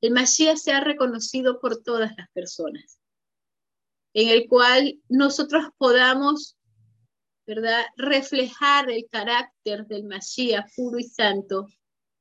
el 0.00 0.10
Mashiach 0.12 0.58
sea 0.58 0.80
reconocido 0.80 1.60
por 1.60 1.82
todas 1.82 2.12
las 2.16 2.28
personas, 2.30 3.00
en 4.14 4.28
el 4.28 4.46
cual 4.48 5.00
nosotros 5.08 5.64
podamos, 5.78 6.55
¿verdad?, 7.46 7.84
reflejar 7.96 8.90
el 8.90 9.06
carácter 9.08 9.86
del 9.86 10.04
Mashiach 10.04 10.74
puro 10.74 10.98
y 10.98 11.04
santo 11.04 11.68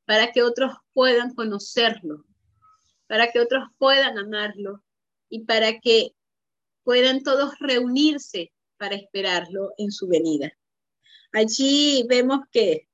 para 0.05 0.31
que 0.31 0.43
otros 0.43 0.73
puedan 0.93 1.33
conocerlo, 1.33 2.25
para 3.07 3.31
que 3.31 3.39
otros 3.39 3.67
puedan 3.77 4.17
amarlo 4.17 4.83
y 5.29 5.45
para 5.45 5.79
que 5.79 6.11
puedan 6.83 7.23
todos 7.23 7.57
reunirse 7.59 8.53
para 8.77 8.95
esperarlo 8.95 9.73
en 9.77 9.91
su 9.91 10.07
venida. 10.07 10.51
Allí 11.31 12.05
vemos 12.07 12.41
que 12.51 12.87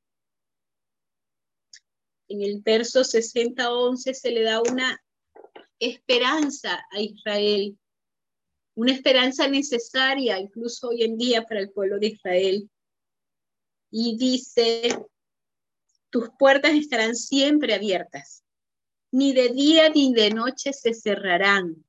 en 2.30 2.42
el 2.42 2.62
verso 2.62 3.02
60-11 3.02 4.14
se 4.14 4.32
le 4.32 4.44
da 4.44 4.62
una 4.62 5.04
esperanza 5.80 6.82
a 6.92 7.02
Israel, 7.02 7.78
una 8.76 8.94
esperanza 8.94 9.48
necesaria 9.48 10.40
incluso 10.40 10.90
hoy 10.90 11.04
en 11.04 11.18
día 11.18 11.44
para 11.44 11.60
el 11.60 11.72
pueblo 11.72 12.00
de 12.00 12.08
Israel. 12.08 12.70
Y 13.90 14.18
dice, 14.18 15.06
tus 16.10 16.30
puertas 16.40 16.74
estarán 16.74 17.16
siempre 17.16 17.74
abiertas, 17.74 18.44
ni 19.12 19.34
de 19.34 19.50
día 19.50 19.90
ni 19.90 20.14
de 20.14 20.30
noche 20.30 20.72
se 20.72 20.94
cerrarán, 20.94 21.86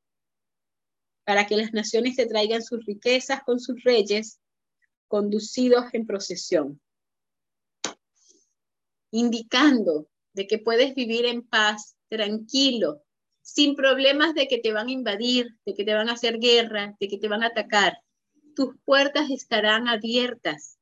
para 1.25 1.47
que 1.47 1.57
las 1.57 1.73
naciones 1.73 2.17
te 2.17 2.27
traigan 2.27 2.63
sus 2.63 2.85
riquezas 2.85 3.43
con 3.45 3.61
sus 3.61 3.83
reyes, 3.85 4.41
conducidos 5.07 5.85
en 5.93 6.07
procesión, 6.07 6.81
indicando 9.13 10.09
de 10.33 10.47
que 10.47 10.59
puedes 10.59 10.95
vivir 10.95 11.27
en 11.27 11.43
paz, 11.43 11.97
tranquilo, 12.09 13.05
sin 13.43 13.75
problemas 13.75 14.35
de 14.35 14.49
que 14.49 14.59
te 14.59 14.73
van 14.73 14.89
a 14.89 14.93
invadir, 14.93 15.57
de 15.67 15.75
que 15.75 15.85
te 15.85 15.95
van 15.95 16.09
a 16.09 16.13
hacer 16.13 16.39
guerra, 16.39 16.97
de 16.99 17.09
que 17.09 17.19
te 17.19 17.29
van 17.29 17.43
a 17.43 17.49
atacar. 17.49 17.99
Tus 18.55 18.77
puertas 18.85 19.31
estarán 19.31 19.89
abiertas, 19.89 20.79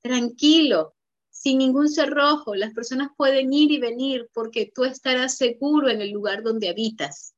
tranquilo, 0.00 0.94
sin 1.30 1.58
ningún 1.58 1.88
cerrojo. 1.88 2.54
Las 2.54 2.72
personas 2.72 3.10
pueden 3.16 3.52
ir 3.52 3.70
y 3.70 3.78
venir 3.78 4.28
porque 4.32 4.70
tú 4.74 4.84
estarás 4.84 5.36
seguro 5.36 5.88
en 5.90 6.00
el 6.00 6.10
lugar 6.10 6.42
donde 6.42 6.68
habitas. 6.68 7.34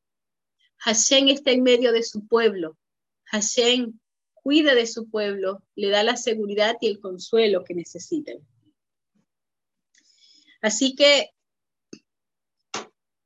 Hashem 0.79 1.29
está 1.29 1.51
en 1.51 1.63
medio 1.63 1.93
de 1.93 2.03
su 2.03 2.27
pueblo. 2.27 2.77
Hashem 3.25 3.99
cuida 4.35 4.75
de 4.75 4.87
su 4.87 5.11
pueblo, 5.11 5.63
le 5.75 5.91
da 5.91 6.05
la 6.05 6.17
seguridad 6.17 6.77
y 6.81 6.87
el 6.87 7.01
consuelo 7.01 7.65
que 7.65 7.75
necesitan. 7.75 8.37
Así 10.61 10.95
que 10.95 11.31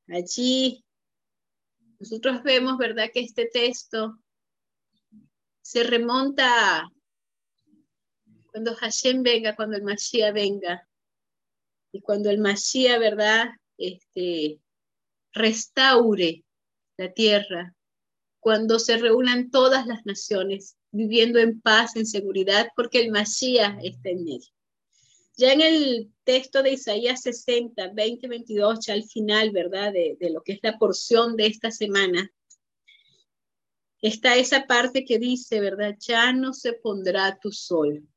allí 0.07 0.83
nosotros 2.01 2.41
vemos, 2.41 2.79
¿verdad?, 2.79 3.11
que 3.13 3.19
este 3.19 3.45
texto 3.45 4.17
se 5.61 5.83
remonta 5.83 6.89
cuando 8.47 8.73
Hashem 8.73 9.21
venga, 9.21 9.55
cuando 9.55 9.77
el 9.77 9.83
Mashiach 9.83 10.33
venga, 10.33 10.89
y 11.91 12.01
cuando 12.01 12.31
el 12.31 12.39
Mashiach, 12.39 12.99
¿verdad?, 12.99 13.51
este, 13.77 14.59
restaure 15.31 16.43
la 16.97 17.13
tierra, 17.13 17.75
cuando 18.39 18.79
se 18.79 18.97
reúnan 18.97 19.51
todas 19.51 19.85
las 19.85 20.03
naciones 20.03 20.77
viviendo 20.89 21.37
en 21.37 21.61
paz, 21.61 21.95
en 21.95 22.07
seguridad, 22.07 22.69
porque 22.75 22.99
el 22.99 23.11
Mashiach 23.11 23.77
está 23.83 24.09
en 24.09 24.23
medio. 24.23 24.49
Ya 25.37 25.53
en 25.53 25.61
el 25.61 26.13
texto 26.23 26.61
de 26.61 26.73
Isaías 26.73 27.21
60, 27.21 27.91
20, 27.93 28.27
22, 28.27 28.85
ya 28.85 28.93
al 28.93 29.03
final, 29.03 29.51
¿verdad? 29.51 29.93
De, 29.93 30.17
lo 30.29 30.41
que 30.41 30.53
es 30.53 30.59
la 30.61 30.77
porción 30.77 31.35
de 31.35 31.47
esta 31.47 31.71
semana, 31.71 32.29
está 34.01 34.35
esa 34.35 34.67
parte 34.67 35.05
que 35.05 35.19
dice, 35.19 35.59
¿verdad? 35.61 35.95
Ya 35.99 36.33
no 36.33 36.53
se 36.53 36.73
pondrá 36.73 37.39
tu 37.39 37.51
sol, 37.51 38.07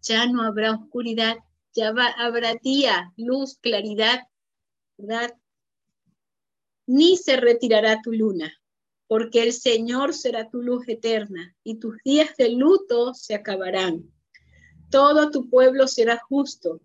ya 0.00 0.26
no 0.26 0.42
habrá 0.42 0.72
oscuridad, 0.72 1.36
ya 1.74 1.88
habrá 1.88 2.54
día, 2.54 3.12
luz, 3.16 3.58
claridad, 3.60 4.22
¿verdad? 4.96 5.34
Ni 6.86 7.16
se 7.16 7.36
retirará 7.36 8.00
tu 8.02 8.12
luna, 8.12 8.52
porque 9.08 9.42
el 9.42 9.52
Señor 9.52 10.14
será 10.14 10.48
tu 10.48 10.62
luz 10.62 10.88
eterna 10.88 11.54
y 11.62 11.78
tus 11.78 11.96
días 12.02 12.34
de 12.38 12.48
luto 12.50 13.12
se 13.12 13.34
acabarán 13.34 14.15
todo 14.96 15.30
tu 15.30 15.50
pueblo 15.50 15.88
será 15.88 16.16
justo. 16.16 16.80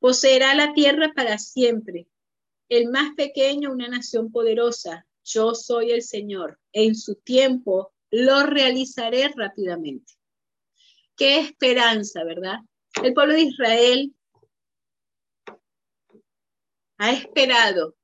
Poseerá 0.00 0.56
la 0.56 0.72
tierra 0.72 1.12
para 1.14 1.38
siempre. 1.38 2.08
El 2.68 2.88
más 2.88 3.14
pequeño, 3.14 3.70
una 3.70 3.86
nación 3.86 4.32
poderosa. 4.32 5.06
Yo 5.22 5.54
soy 5.54 5.92
el 5.92 6.02
Señor. 6.02 6.58
En 6.72 6.96
su 6.96 7.14
tiempo 7.14 7.94
lo 8.10 8.42
realizaré 8.42 9.32
rápidamente. 9.36 10.14
Qué 11.16 11.38
esperanza, 11.38 12.24
¿verdad? 12.24 12.58
El 13.00 13.14
pueblo 13.14 13.34
de 13.34 13.42
Israel 13.42 14.12
ha 16.98 17.12
esperado 17.12 17.94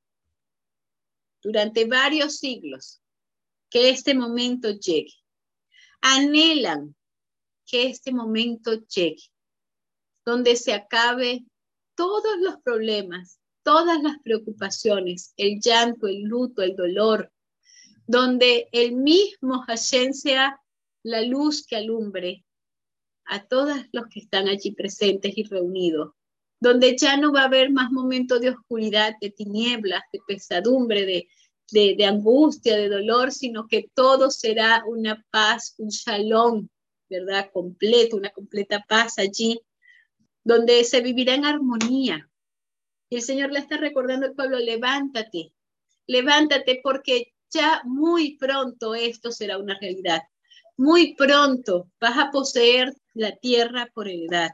durante 1.42 1.86
varios 1.86 2.36
siglos 2.36 3.02
que 3.68 3.90
este 3.90 4.14
momento 4.14 4.70
llegue. 4.70 5.14
Anhelan 6.02 6.94
que 7.70 7.86
este 7.86 8.12
momento 8.12 8.72
llegue, 8.86 9.30
donde 10.24 10.56
se 10.56 10.72
acabe 10.72 11.44
todos 11.94 12.38
los 12.40 12.56
problemas, 12.62 13.38
todas 13.62 14.02
las 14.02 14.18
preocupaciones, 14.22 15.32
el 15.36 15.60
llanto, 15.60 16.06
el 16.06 16.22
luto, 16.22 16.62
el 16.62 16.76
dolor, 16.76 17.32
donde 18.06 18.68
el 18.72 18.92
mismo 18.92 19.60
Hashem 19.62 20.12
sea 20.12 20.60
la 21.02 21.22
luz 21.22 21.66
que 21.66 21.76
alumbre 21.76 22.44
a 23.24 23.46
todos 23.46 23.76
los 23.92 24.06
que 24.08 24.20
están 24.20 24.48
allí 24.48 24.72
presentes 24.72 25.32
y 25.36 25.44
reunidos 25.44 26.12
donde 26.60 26.96
ya 26.96 27.16
no 27.16 27.32
va 27.32 27.42
a 27.42 27.46
haber 27.46 27.70
más 27.70 27.90
momentos 27.90 28.40
de 28.40 28.50
oscuridad, 28.50 29.14
de 29.20 29.30
tinieblas, 29.30 30.02
de 30.12 30.20
pesadumbre, 30.26 31.06
de, 31.06 31.26
de, 31.96 32.04
angustia, 32.04 32.76
de 32.76 32.88
dolor, 32.88 33.32
sino 33.32 33.66
que 33.66 33.90
todo 33.94 34.30
será 34.30 34.84
una 34.86 35.24
paz, 35.30 35.74
un 35.78 35.88
shalom, 35.88 36.68
¿verdad? 37.08 37.50
Completo, 37.52 38.16
una 38.16 38.30
completa 38.30 38.84
paz 38.86 39.18
allí, 39.18 39.58
donde 40.44 40.84
se 40.84 41.00
vivirá 41.00 41.34
en 41.34 41.44
armonía. 41.44 42.28
Y 43.08 43.16
el 43.16 43.22
Señor 43.22 43.52
le 43.52 43.58
está 43.58 43.76
recordando 43.76 44.26
al 44.26 44.34
pueblo, 44.34 44.58
levántate, 44.58 45.52
levántate 46.06 46.80
porque 46.82 47.34
ya 47.50 47.82
muy 47.84 48.36
pronto 48.36 48.94
esto 48.94 49.32
será 49.32 49.58
una 49.58 49.78
realidad. 49.78 50.22
Muy 50.76 51.14
pronto 51.14 51.90
vas 52.00 52.16
a 52.16 52.30
poseer 52.30 52.94
la 53.14 53.36
tierra 53.36 53.90
por 53.92 54.08
heredad. 54.08 54.50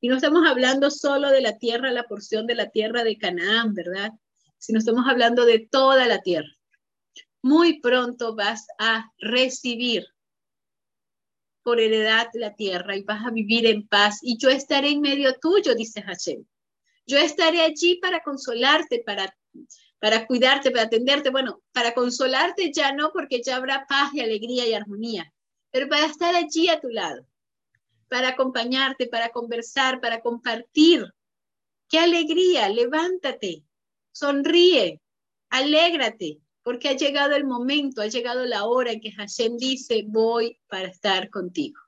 Y 0.00 0.08
no 0.08 0.16
estamos 0.16 0.46
hablando 0.46 0.90
solo 0.90 1.30
de 1.30 1.40
la 1.40 1.58
tierra, 1.58 1.90
la 1.90 2.04
porción 2.04 2.46
de 2.46 2.54
la 2.54 2.70
tierra 2.70 3.02
de 3.02 3.18
Canaán, 3.18 3.74
¿verdad? 3.74 4.12
Sino 4.58 4.78
estamos 4.78 5.06
hablando 5.08 5.44
de 5.44 5.66
toda 5.70 6.06
la 6.06 6.20
tierra. 6.20 6.48
Muy 7.42 7.80
pronto 7.80 8.36
vas 8.36 8.66
a 8.78 9.10
recibir 9.18 10.06
por 11.68 11.80
heredad 11.80 12.28
la 12.32 12.54
tierra 12.54 12.96
y 12.96 13.02
vas 13.02 13.26
a 13.26 13.30
vivir 13.30 13.66
en 13.66 13.86
paz 13.86 14.20
y 14.22 14.38
yo 14.38 14.48
estaré 14.48 14.88
en 14.88 15.02
medio 15.02 15.34
tuyo, 15.38 15.74
dice 15.74 16.00
Hashem. 16.00 16.42
Yo 17.06 17.18
estaré 17.18 17.60
allí 17.60 17.96
para 17.96 18.22
consolarte, 18.22 19.02
para, 19.04 19.36
para 19.98 20.26
cuidarte, 20.26 20.70
para 20.70 20.84
atenderte. 20.84 21.28
Bueno, 21.28 21.60
para 21.72 21.92
consolarte 21.92 22.72
ya 22.72 22.94
no, 22.94 23.10
porque 23.12 23.42
ya 23.42 23.56
habrá 23.56 23.84
paz 23.86 24.14
y 24.14 24.20
alegría 24.20 24.66
y 24.66 24.72
armonía, 24.72 25.30
pero 25.70 25.90
para 25.90 26.06
estar 26.06 26.34
allí 26.34 26.70
a 26.70 26.80
tu 26.80 26.88
lado, 26.88 27.26
para 28.08 28.28
acompañarte, 28.28 29.06
para 29.06 29.28
conversar, 29.28 30.00
para 30.00 30.22
compartir. 30.22 31.04
¡Qué 31.86 31.98
alegría! 31.98 32.70
Levántate, 32.70 33.62
sonríe, 34.10 35.02
alégrate, 35.50 36.40
porque 36.68 36.90
ha 36.90 36.96
llegado 36.96 37.34
el 37.34 37.46
momento, 37.46 38.02
ha 38.02 38.08
llegado 38.08 38.44
la 38.44 38.66
hora 38.66 38.92
en 38.92 39.00
que 39.00 39.10
Hashem 39.12 39.56
dice, 39.56 40.04
voy 40.06 40.60
para 40.68 40.88
estar 40.88 41.30
contigo. 41.30 41.80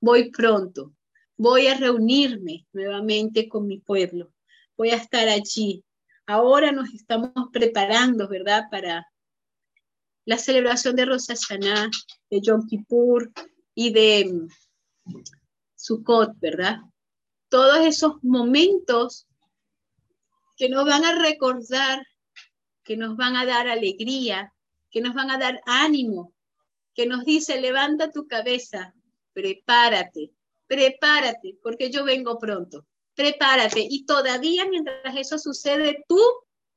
Voy 0.00 0.30
pronto, 0.30 0.94
voy 1.36 1.66
a 1.66 1.76
reunirme 1.76 2.66
nuevamente 2.72 3.46
con 3.46 3.66
mi 3.66 3.78
pueblo, 3.78 4.32
voy 4.74 4.88
a 4.88 4.96
estar 4.96 5.28
allí. 5.28 5.84
Ahora 6.24 6.72
nos 6.72 6.94
estamos 6.94 7.30
preparando, 7.52 8.26
¿verdad? 8.26 8.68
Para 8.70 9.06
la 10.24 10.38
celebración 10.38 10.96
de 10.96 11.04
Rosh 11.04 11.26
Hashanah, 11.26 11.90
de 12.30 12.40
Yom 12.40 12.66
Kippur 12.66 13.30
y 13.74 13.92
de 13.92 14.32
mm, 14.32 14.48
Sukkot, 15.74 16.40
¿verdad? 16.40 16.78
Todos 17.50 17.84
esos 17.84 18.14
momentos 18.24 19.26
que 20.56 20.70
nos 20.70 20.86
van 20.86 21.04
a 21.04 21.18
recordar 21.18 22.02
que 22.86 22.96
nos 22.96 23.16
van 23.16 23.36
a 23.36 23.44
dar 23.44 23.66
alegría, 23.66 24.54
que 24.90 25.00
nos 25.00 25.12
van 25.12 25.30
a 25.30 25.38
dar 25.38 25.60
ánimo, 25.66 26.32
que 26.94 27.04
nos 27.04 27.24
dice, 27.24 27.60
levanta 27.60 28.12
tu 28.12 28.26
cabeza, 28.28 28.94
prepárate, 29.32 30.30
prepárate, 30.68 31.58
porque 31.62 31.90
yo 31.90 32.04
vengo 32.04 32.38
pronto, 32.38 32.86
prepárate. 33.14 33.84
Y 33.90 34.06
todavía 34.06 34.66
mientras 34.66 35.16
eso 35.16 35.36
sucede, 35.36 36.04
tú 36.08 36.20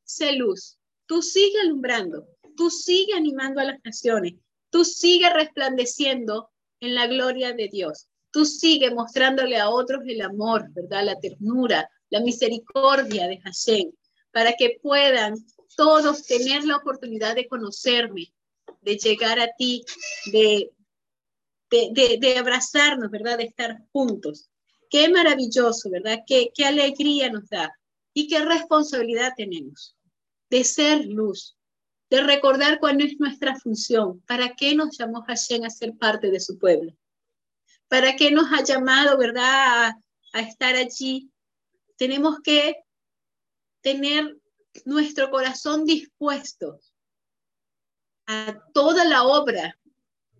sé 0.03 0.33
luz, 0.33 0.79
tú 1.05 1.21
sigue 1.21 1.61
alumbrando, 1.61 2.27
tú 2.57 2.71
sigue 2.71 3.13
animando 3.13 3.61
a 3.61 3.65
las 3.65 3.79
naciones, 3.85 4.33
tú 4.71 4.83
sigue 4.83 5.29
resplandeciendo 5.31 6.49
en 6.79 6.95
la 6.95 7.05
gloria 7.05 7.53
de 7.53 7.69
Dios, 7.71 8.07
tú 8.31 8.45
sigue 8.45 8.89
mostrándole 8.91 9.57
a 9.57 9.69
otros 9.69 10.01
el 10.07 10.21
amor, 10.21 10.65
¿verdad? 10.71 11.05
La 11.05 11.19
ternura, 11.19 11.87
la 12.09 12.19
misericordia 12.22 13.27
de 13.27 13.39
Hashem, 13.41 13.91
para 14.31 14.53
que 14.53 14.79
puedan 14.81 15.35
todos 15.75 16.25
tener 16.25 16.66
la 16.66 16.77
oportunidad 16.77 17.36
de 17.36 17.48
conocerme, 17.48 18.34
de 18.82 18.98
llegar 18.98 19.40
a 19.40 19.50
ti, 19.58 19.84
de, 20.32 20.72
de, 21.70 22.38
abrazarnos, 22.38 23.10
¿verdad? 23.12 23.38
De 23.38 23.46
estar 23.46 23.77
juntos. 23.92 24.50
Qué 24.90 25.10
maravilloso, 25.10 25.90
¿verdad? 25.90 26.20
Qué, 26.25 26.51
qué 26.53 26.66
alegría 26.66 27.29
nos 27.32 27.48
da 27.50 27.72
y 28.14 28.27
qué 28.27 28.44
responsabilidad 28.44 29.34
tenemos 29.38 29.96
de 30.50 30.64
ser 30.64 31.05
luz, 31.05 31.55
de 32.10 32.24
recordar 32.24 32.79
cuál 32.79 33.01
es 33.01 33.20
nuestra 33.20 33.55
función, 33.55 34.22
para 34.22 34.55
qué 34.55 34.75
nos 34.75 34.98
llamó 34.98 35.22
Hashem 35.22 35.64
a 35.64 35.70
ser 35.70 35.96
parte 35.96 36.32
de 36.32 36.40
su 36.40 36.58
pueblo, 36.58 36.92
para 37.88 38.16
qué 38.16 38.32
nos 38.32 38.51
ha 38.51 38.64
llamado, 38.64 39.18
¿verdad?, 39.18 39.94
a 40.34 40.40
estar 40.42 40.75
allí. 40.75 41.32
Tenemos 41.98 42.40
que 42.42 42.77
tener 43.82 44.38
nuestro 44.85 45.29
corazón 45.29 45.85
dispuesto 45.85 46.79
a 48.27 48.61
toda 48.74 49.05
la 49.05 49.24
obra 49.24 49.77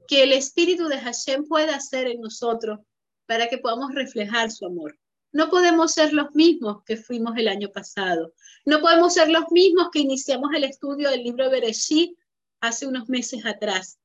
que 0.08 0.24
el 0.24 0.34
Espíritu 0.34 0.88
de 0.88 1.00
Hashem 1.00 1.46
pueda 1.48 1.76
hacer 1.76 2.08
en 2.08 2.22
nosotros 2.22 2.80
para 3.26 3.48
que 3.48 3.60
podamos 3.60 3.94
reflejar 3.94 4.52
su 4.52 4.66
amor. 4.66 4.98
No 5.32 5.50
podemos 5.50 5.94
ser 5.94 6.14
los 6.14 6.34
mismos 6.34 6.84
que 6.84 6.98
fuimos 6.98 7.38
el 7.38 7.48
año 7.48 7.70
pasado. 7.72 8.34
No 8.66 8.80
podemos 8.80 9.14
ser 9.14 9.30
los 9.30 9.52
mismos 9.52 9.90
que 9.92 10.00
iniciamos 10.00 10.50
el 10.56 10.64
estudio 10.64 11.10
del 11.12 11.24
libro 11.24 11.46
de 11.46 11.52
Bereshit 11.52 12.18
hace 12.60 12.88
unos 12.88 13.08
meses 13.08 13.46
atrás. 13.46 14.00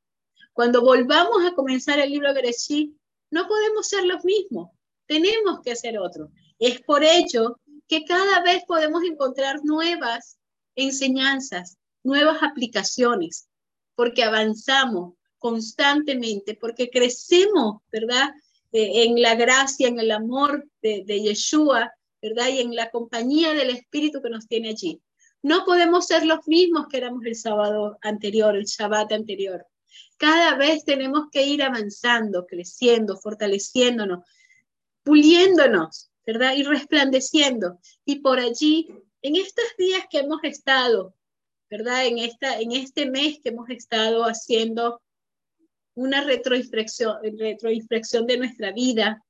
Cuando 0.52 0.82
volvamos 0.82 1.44
a 1.44 1.54
comenzar 1.54 1.98
el 1.98 2.10
libro 2.10 2.28
de 2.28 2.34
Bereshit, 2.34 2.94
no 3.30 3.48
podemos 3.48 3.88
ser 3.88 4.04
los 4.04 4.24
mismos. 4.24 4.70
Tenemos 5.06 5.60
que 5.62 5.74
ser 5.74 5.98
otro. 5.98 6.30
Es 6.58 6.82
por 6.82 7.02
ello 7.02 7.58
que 7.88 8.04
cada 8.04 8.42
vez 8.42 8.62
podemos 8.66 9.02
encontrar 9.04 9.60
nuevas 9.64 10.38
enseñanzas, 10.74 11.76
nuevas 12.02 12.42
aplicaciones, 12.42 13.48
porque 13.94 14.24
avanzamos 14.24 15.14
constantemente, 15.38 16.54
porque 16.54 16.90
crecemos, 16.90 17.82
¿verdad? 17.92 18.30
Eh, 18.72 19.04
en 19.04 19.20
la 19.20 19.34
gracia, 19.34 19.88
en 19.88 20.00
el 20.00 20.10
amor 20.10 20.68
de, 20.82 21.04
de 21.06 21.22
Yeshua, 21.22 21.92
¿verdad? 22.20 22.48
Y 22.48 22.60
en 22.60 22.74
la 22.74 22.90
compañía 22.90 23.52
del 23.52 23.70
Espíritu 23.70 24.22
que 24.22 24.30
nos 24.30 24.48
tiene 24.48 24.70
allí. 24.70 25.00
No 25.42 25.66
podemos 25.66 26.06
ser 26.06 26.24
los 26.24 26.48
mismos 26.48 26.86
que 26.88 26.96
éramos 26.96 27.24
el 27.26 27.36
sábado 27.36 27.98
anterior, 28.00 28.56
el 28.56 28.64
Shabbat 28.64 29.12
anterior. 29.12 29.66
Cada 30.16 30.56
vez 30.56 30.84
tenemos 30.84 31.26
que 31.30 31.46
ir 31.46 31.62
avanzando, 31.62 32.46
creciendo, 32.46 33.18
fortaleciéndonos, 33.18 34.24
puliéndonos, 35.02 36.10
¿verdad? 36.26 36.54
Y 36.56 36.62
resplandeciendo. 36.62 37.78
Y 38.04 38.20
por 38.20 38.38
allí, 38.38 38.88
en 39.22 39.36
estos 39.36 39.64
días 39.78 40.04
que 40.10 40.18
hemos 40.18 40.42
estado, 40.44 41.14
¿verdad? 41.70 42.06
En, 42.06 42.18
esta, 42.18 42.60
en 42.60 42.72
este 42.72 43.10
mes 43.10 43.38
que 43.42 43.50
hemos 43.50 43.68
estado 43.70 44.24
haciendo 44.24 45.02
una 45.94 46.22
retroinspección, 46.22 47.16
retroinspección 47.38 48.26
de 48.26 48.38
nuestra 48.38 48.72
vida, 48.72 49.24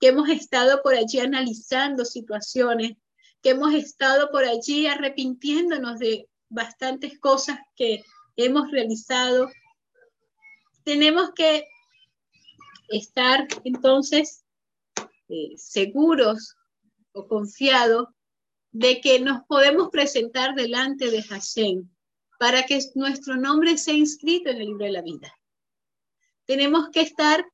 que 0.00 0.08
hemos 0.08 0.28
estado 0.28 0.82
por 0.82 0.94
allí 0.94 1.18
analizando 1.20 2.04
situaciones, 2.04 2.96
que 3.42 3.50
hemos 3.50 3.74
estado 3.74 4.30
por 4.30 4.44
allí 4.44 4.86
arrepintiéndonos 4.86 5.98
de 5.98 6.28
bastantes 6.48 7.18
cosas 7.18 7.58
que 7.76 8.04
hemos 8.36 8.70
realizado. 8.70 9.50
Tenemos 10.84 11.32
que 11.34 11.66
estar 12.88 13.46
entonces 13.64 14.44
eh, 15.28 15.54
seguros 15.56 16.56
o 17.12 17.26
confiados 17.26 18.08
de 18.70 19.00
que 19.00 19.20
nos 19.20 19.42
podemos 19.48 19.88
presentar 19.90 20.54
delante 20.54 21.10
de 21.10 21.22
Hashem 21.22 21.88
para 22.38 22.64
que 22.64 22.78
nuestro 22.94 23.36
nombre 23.36 23.76
sea 23.76 23.94
inscrito 23.94 24.50
en 24.50 24.58
el 24.58 24.66
libro 24.68 24.84
de 24.84 24.92
la 24.92 25.02
vida. 25.02 25.32
Tenemos 26.44 26.90
que 26.90 27.00
estar 27.00 27.44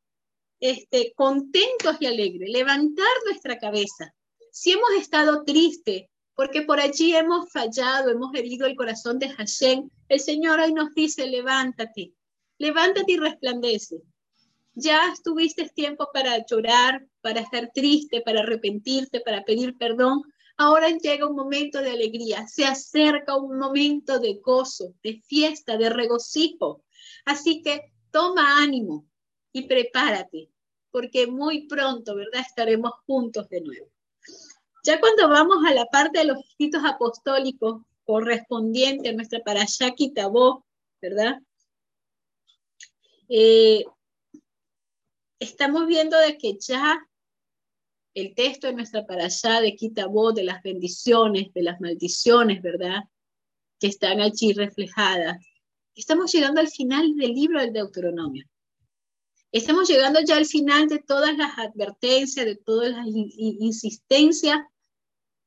este, 0.60 1.12
contentos 1.16 1.96
y 2.00 2.06
alegres, 2.06 2.50
levantar 2.50 3.06
nuestra 3.26 3.58
cabeza. 3.58 4.14
Si 4.52 4.72
hemos 4.72 4.90
estado 4.98 5.44
tristes, 5.44 6.04
porque 6.34 6.62
por 6.62 6.80
allí 6.80 7.14
hemos 7.14 7.50
fallado, 7.50 8.10
hemos 8.10 8.34
herido 8.34 8.66
el 8.66 8.76
corazón 8.76 9.18
de 9.18 9.30
Hashem, 9.30 9.88
el 10.08 10.20
Señor 10.20 10.60
hoy 10.60 10.72
nos 10.72 10.94
dice, 10.94 11.26
levántate, 11.26 12.12
levántate 12.58 13.12
y 13.12 13.16
resplandece. 13.16 14.02
Ya 14.74 15.14
tuviste 15.22 15.68
tiempo 15.68 16.08
para 16.12 16.44
llorar, 16.44 17.06
para 17.20 17.40
estar 17.40 17.70
triste, 17.72 18.20
para 18.22 18.40
arrepentirte, 18.40 19.20
para 19.20 19.44
pedir 19.44 19.76
perdón. 19.78 20.22
Ahora 20.56 20.88
llega 20.90 21.26
un 21.26 21.36
momento 21.36 21.80
de 21.80 21.90
alegría, 21.90 22.46
se 22.46 22.64
acerca 22.64 23.36
un 23.36 23.58
momento 23.58 24.18
de 24.18 24.34
gozo, 24.34 24.94
de 25.02 25.20
fiesta, 25.26 25.76
de 25.76 25.90
regocijo. 25.90 26.84
Así 27.24 27.62
que 27.62 27.92
toma 28.10 28.62
ánimo 28.62 29.06
y 29.52 29.62
prepárate, 29.66 30.50
porque 30.90 31.26
muy 31.26 31.66
pronto, 31.66 32.14
¿verdad? 32.14 32.42
Estaremos 32.46 32.92
juntos 33.06 33.48
de 33.48 33.60
nuevo. 33.60 33.90
Ya 34.84 35.00
cuando 35.00 35.28
vamos 35.28 35.64
a 35.66 35.72
la 35.72 35.86
parte 35.86 36.18
de 36.18 36.26
los 36.26 36.38
escritos 36.38 36.82
apostólicos 36.84 37.82
correspondiente 38.04 39.08
a 39.08 39.12
nuestra 39.12 39.40
parashá 39.42 39.94
Tabó, 40.14 40.64
¿verdad? 41.00 41.40
Eh, 43.28 43.84
estamos 45.44 45.86
viendo 45.86 46.18
de 46.18 46.36
que 46.38 46.58
ya 46.58 46.98
el 48.14 48.34
texto 48.34 48.66
de 48.66 48.74
nuestra 48.74 49.04
allá 49.08 49.60
de 49.60 49.76
Kitabó, 49.76 50.32
de 50.32 50.44
las 50.44 50.62
bendiciones, 50.62 51.52
de 51.52 51.62
las 51.62 51.80
maldiciones, 51.80 52.62
¿verdad? 52.62 53.04
Que 53.78 53.88
están 53.88 54.20
allí 54.20 54.52
reflejadas. 54.52 55.44
Estamos 55.94 56.32
llegando 56.32 56.60
al 56.60 56.68
final 56.68 57.14
del 57.16 57.32
libro 57.32 57.60
del 57.60 57.72
Deuteronomio. 57.72 58.46
Estamos 59.52 59.88
llegando 59.88 60.20
ya 60.24 60.36
al 60.36 60.46
final 60.46 60.88
de 60.88 60.98
todas 60.98 61.36
las 61.36 61.58
advertencias, 61.58 62.46
de 62.46 62.56
todas 62.56 62.90
las 62.90 63.06
insistencias 63.06 64.60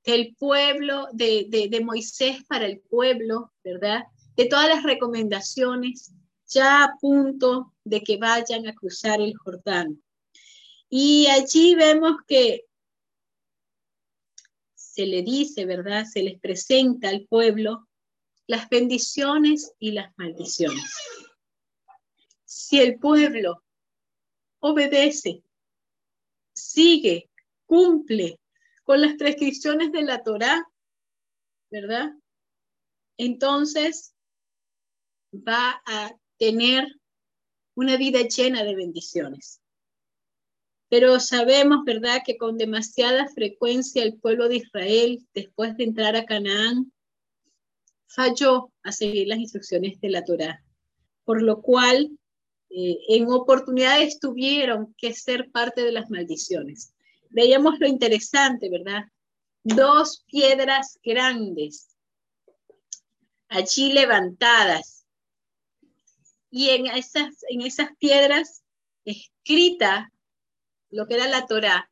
del 0.05 0.35
pueblo, 0.37 1.07
de, 1.11 1.47
de 1.69 1.81
Moisés 1.81 2.43
para 2.47 2.65
el 2.65 2.79
pueblo, 2.79 3.51
¿verdad? 3.63 4.05
De 4.37 4.45
todas 4.45 4.69
las 4.69 4.83
recomendaciones, 4.83 6.13
ya 6.47 6.83
a 6.83 6.97
punto 6.99 7.73
de 7.83 8.01
que 8.01 8.17
vayan 8.17 8.67
a 8.67 8.73
cruzar 8.73 9.21
el 9.21 9.35
Jordán. 9.37 10.01
Y 10.89 11.27
allí 11.27 11.75
vemos 11.75 12.17
que 12.27 12.65
se 14.73 15.05
le 15.05 15.21
dice, 15.21 15.65
¿verdad? 15.65 16.05
Se 16.05 16.23
les 16.23 16.39
presenta 16.39 17.09
al 17.09 17.25
pueblo 17.27 17.87
las 18.47 18.69
bendiciones 18.69 19.73
y 19.79 19.91
las 19.91 20.17
maldiciones. 20.17 20.83
Si 22.45 22.79
el 22.79 22.97
pueblo 22.97 23.63
obedece, 24.59 25.43
sigue, 26.53 27.29
cumple 27.65 28.39
con 28.83 29.01
las 29.01 29.15
prescripciones 29.15 29.91
de 29.91 30.01
la 30.01 30.23
Torá, 30.23 30.65
¿verdad? 31.69 32.13
Entonces 33.17 34.15
va 35.33 35.81
a 35.85 36.15
tener 36.37 36.87
una 37.75 37.97
vida 37.97 38.21
llena 38.21 38.63
de 38.63 38.75
bendiciones. 38.75 39.61
Pero 40.89 41.19
sabemos, 41.19 41.83
¿verdad?, 41.85 42.21
que 42.25 42.37
con 42.37 42.57
demasiada 42.57 43.27
frecuencia 43.27 44.03
el 44.03 44.17
pueblo 44.17 44.47
de 44.47 44.57
Israel, 44.57 45.25
después 45.33 45.75
de 45.75 45.83
entrar 45.83 46.15
a 46.15 46.25
Canaán, 46.25 46.91
falló 48.07 48.71
a 48.83 48.91
seguir 48.91 49.27
las 49.27 49.39
instrucciones 49.39 49.99
de 49.99 50.09
la 50.09 50.23
Torá, 50.23 50.63
por 51.25 51.41
lo 51.41 51.61
cual 51.61 52.17
eh, 52.69 52.97
en 53.09 53.29
oportunidades 53.29 54.19
tuvieron 54.19 54.95
que 54.97 55.13
ser 55.13 55.51
parte 55.51 55.83
de 55.83 55.91
las 55.91 56.09
maldiciones. 56.09 56.93
Veíamos 57.29 57.79
lo 57.79 57.87
interesante, 57.87 58.69
¿verdad? 58.69 59.03
Dos 59.63 60.23
piedras 60.25 60.97
grandes 61.03 61.89
allí 63.49 63.93
levantadas 63.93 64.96
y 66.49 66.69
en 66.69 66.87
esas, 66.87 67.43
en 67.49 67.61
esas 67.61 67.89
piedras 67.97 68.63
escrita 69.05 70.11
lo 70.89 71.07
que 71.07 71.15
era 71.15 71.27
la 71.27 71.45
Torá. 71.45 71.91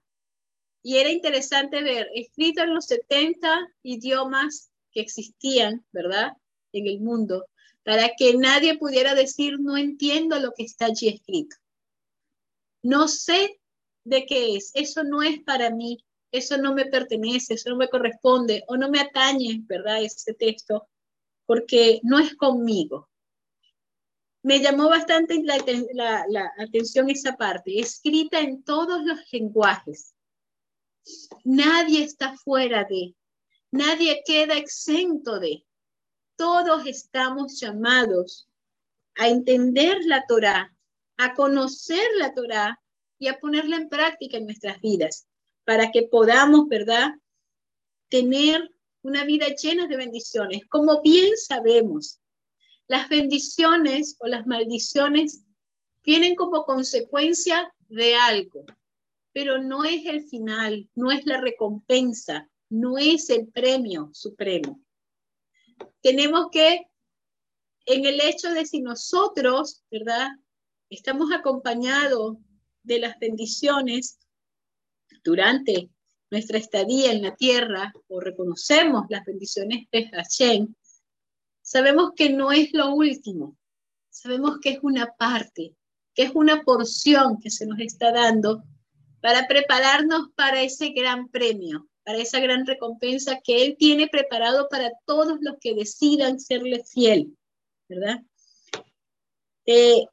Y 0.81 0.97
era 0.97 1.09
interesante 1.09 1.81
ver, 1.81 2.09
escrito 2.13 2.61
en 2.61 2.73
los 2.73 2.85
70 2.85 3.67
idiomas 3.83 4.69
que 4.91 5.01
existían, 5.01 5.85
¿verdad? 5.91 6.33
En 6.71 6.87
el 6.87 7.01
mundo, 7.01 7.45
para 7.83 8.11
que 8.17 8.35
nadie 8.35 8.77
pudiera 8.77 9.15
decir, 9.15 9.59
no 9.59 9.77
entiendo 9.77 10.39
lo 10.39 10.51
que 10.53 10.63
está 10.63 10.85
allí 10.85 11.09
escrito. 11.09 11.55
No 12.83 13.07
sé 13.07 13.59
de 14.03 14.25
qué 14.25 14.55
es, 14.55 14.71
eso 14.75 15.03
no 15.03 15.23
es 15.23 15.41
para 15.41 15.71
mí, 15.71 16.05
eso 16.31 16.57
no 16.57 16.73
me 16.73 16.85
pertenece, 16.85 17.55
eso 17.55 17.71
no 17.71 17.77
me 17.77 17.89
corresponde 17.89 18.63
o 18.67 18.77
no 18.77 18.89
me 18.89 18.99
atañe, 18.99 19.61
¿verdad? 19.65 20.03
Ese 20.03 20.33
texto, 20.33 20.87
porque 21.47 21.99
no 22.03 22.19
es 22.19 22.35
conmigo 22.35 23.09
me 24.45 24.59
llamó 24.59 24.89
bastante 24.89 25.41
la, 25.43 26.53
atención 26.59 27.09
esa 27.09 27.35
parte, 27.35 27.79
escrita 27.79 28.39
en 28.39 28.61
todos 28.63 29.03
los 29.03 29.17
lenguajes. 29.31 30.13
Nadie 31.43 32.03
está 32.03 32.37
fuera 32.37 32.83
de, 32.87 33.15
nadie 33.71 34.21
queda 34.23 34.55
exento 34.55 35.39
de. 35.39 35.65
Todos 36.35 36.85
estamos 36.85 37.59
llamados 37.59 38.47
a 39.15 39.29
entender 39.29 39.97
la 40.05 40.23
Torá, 40.27 40.77
a 41.17 41.33
conocer 41.33 42.07
la 42.19 42.35
Torá 42.35 42.79
y 43.17 43.29
a 43.29 43.39
ponerla 43.39 43.77
en 43.77 43.89
práctica 43.89 44.37
en 44.37 44.45
nuestras 44.45 44.79
vidas, 44.79 45.25
para 45.63 45.91
que 45.91 46.03
podamos, 46.03 46.67
¿verdad?, 46.67 47.15
tener 48.09 48.69
una 49.01 49.23
vida 49.23 49.47
llena 49.59 49.87
de 49.87 49.97
bendiciones. 49.97 50.67
Como 50.69 51.01
bien 51.01 51.35
sabemos, 51.35 52.19
las 52.87 53.09
bendiciones 53.09 54.15
o 54.19 54.27
las 54.27 54.45
maldiciones 54.45 55.43
vienen 56.03 56.35
como 56.35 56.65
consecuencia 56.65 57.73
de 57.89 58.15
algo, 58.15 58.65
pero 59.33 59.61
no 59.61 59.83
es 59.83 60.05
el 60.05 60.23
final, 60.23 60.89
no 60.95 61.11
es 61.11 61.25
la 61.25 61.41
recompensa, 61.41 62.49
no 62.69 62.97
es 62.97 63.29
el 63.29 63.47
premio 63.47 64.09
supremo. 64.13 64.81
Tenemos 66.01 66.47
que, 66.51 66.87
en 67.85 68.05
el 68.05 68.21
hecho 68.21 68.51
de 68.51 68.65
si 68.65 68.81
nosotros, 68.81 69.83
¿verdad? 69.89 70.29
Estamos 70.89 71.31
acompañados 71.33 72.37
de 72.83 72.99
las 72.99 73.17
bendiciones 73.19 74.19
durante 75.23 75.89
nuestra 76.29 76.57
estadía 76.57 77.11
en 77.11 77.23
la 77.23 77.35
tierra 77.35 77.93
o 78.07 78.19
reconocemos 78.19 79.05
las 79.09 79.25
bendiciones 79.25 79.87
de 79.91 80.09
Hashem, 80.09 80.75
sabemos 81.65 82.11
que 82.15 82.29
no 82.29 82.51
es 82.51 82.71
lo 82.73 82.93
último, 82.93 83.57
sabemos 84.09 84.59
que 84.61 84.69
es 84.69 84.79
una 84.83 85.13
parte, 85.15 85.75
que 86.13 86.23
es 86.23 86.31
una 86.33 86.61
porción 86.61 87.39
que 87.39 87.49
se 87.49 87.65
nos 87.65 87.79
está 87.79 88.11
dando 88.11 88.63
para 89.19 89.47
prepararnos 89.47 90.29
para 90.35 90.61
ese 90.61 90.89
gran 90.89 91.27
premio, 91.29 91.89
para 92.03 92.19
esa 92.19 92.39
gran 92.39 92.67
recompensa 92.67 93.41
que 93.43 93.65
Él 93.65 93.75
tiene 93.79 94.07
preparado 94.07 94.69
para 94.69 94.91
todos 95.05 95.39
los 95.41 95.55
que 95.59 95.73
decidan 95.73 96.39
serle 96.39 96.83
fiel, 96.85 97.35
¿verdad? 97.89 98.21
Eh, 99.65 100.05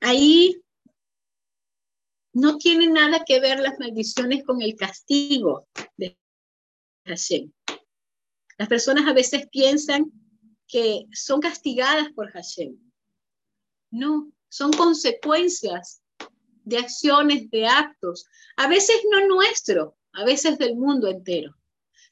ahí 0.00 0.54
no 2.34 2.58
tiene 2.58 2.88
nada 2.88 3.24
que 3.24 3.40
ver 3.40 3.58
las 3.60 3.78
maldiciones 3.78 4.44
con 4.44 4.60
el 4.60 4.76
castigo 4.76 5.66
de 5.96 6.18
Hashem. 7.06 7.50
Las 8.58 8.68
personas 8.68 9.08
a 9.08 9.14
veces 9.14 9.48
piensan 9.48 10.12
que 10.68 11.06
son 11.12 11.40
castigadas 11.40 12.12
por 12.12 12.30
Hashem. 12.30 12.78
No, 13.90 14.30
son 14.48 14.72
consecuencias 14.72 16.02
de 16.64 16.78
acciones, 16.78 17.50
de 17.50 17.66
actos, 17.66 18.26
a 18.56 18.68
veces 18.68 19.00
no 19.10 19.26
nuestro, 19.26 19.96
a 20.12 20.24
veces 20.24 20.58
del 20.58 20.76
mundo 20.76 21.08
entero. 21.08 21.56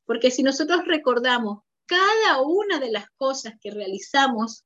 Porque 0.07 0.31
si 0.31 0.43
nosotros 0.43 0.87
recordamos 0.87 1.61
cada 1.85 2.41
una 2.41 2.81
de 2.81 2.91
las 2.91 3.11
cosas 3.17 3.55
que 3.61 3.71
realizamos, 3.71 4.65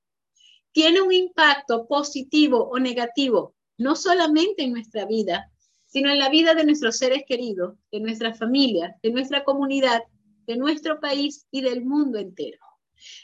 tiene 0.72 1.00
un 1.00 1.12
impacto 1.12 1.86
positivo 1.88 2.68
o 2.70 2.78
negativo, 2.78 3.56
no 3.76 3.96
solamente 3.96 4.62
en 4.62 4.72
nuestra 4.72 5.04
vida, 5.06 5.50
sino 5.86 6.10
en 6.10 6.20
la 6.20 6.28
vida 6.28 6.54
de 6.54 6.64
nuestros 6.64 6.98
seres 6.98 7.24
queridos, 7.26 7.74
de 7.90 7.98
nuestra 7.98 8.32
familia, 8.32 8.96
de 9.02 9.10
nuestra 9.10 9.42
comunidad, 9.42 10.02
de 10.46 10.56
nuestro 10.56 11.00
país 11.00 11.46
y 11.50 11.62
del 11.62 11.84
mundo 11.84 12.18
entero. 12.18 12.58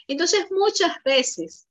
Entonces, 0.07 0.45
muchas 0.51 0.95
veces, 1.03 1.67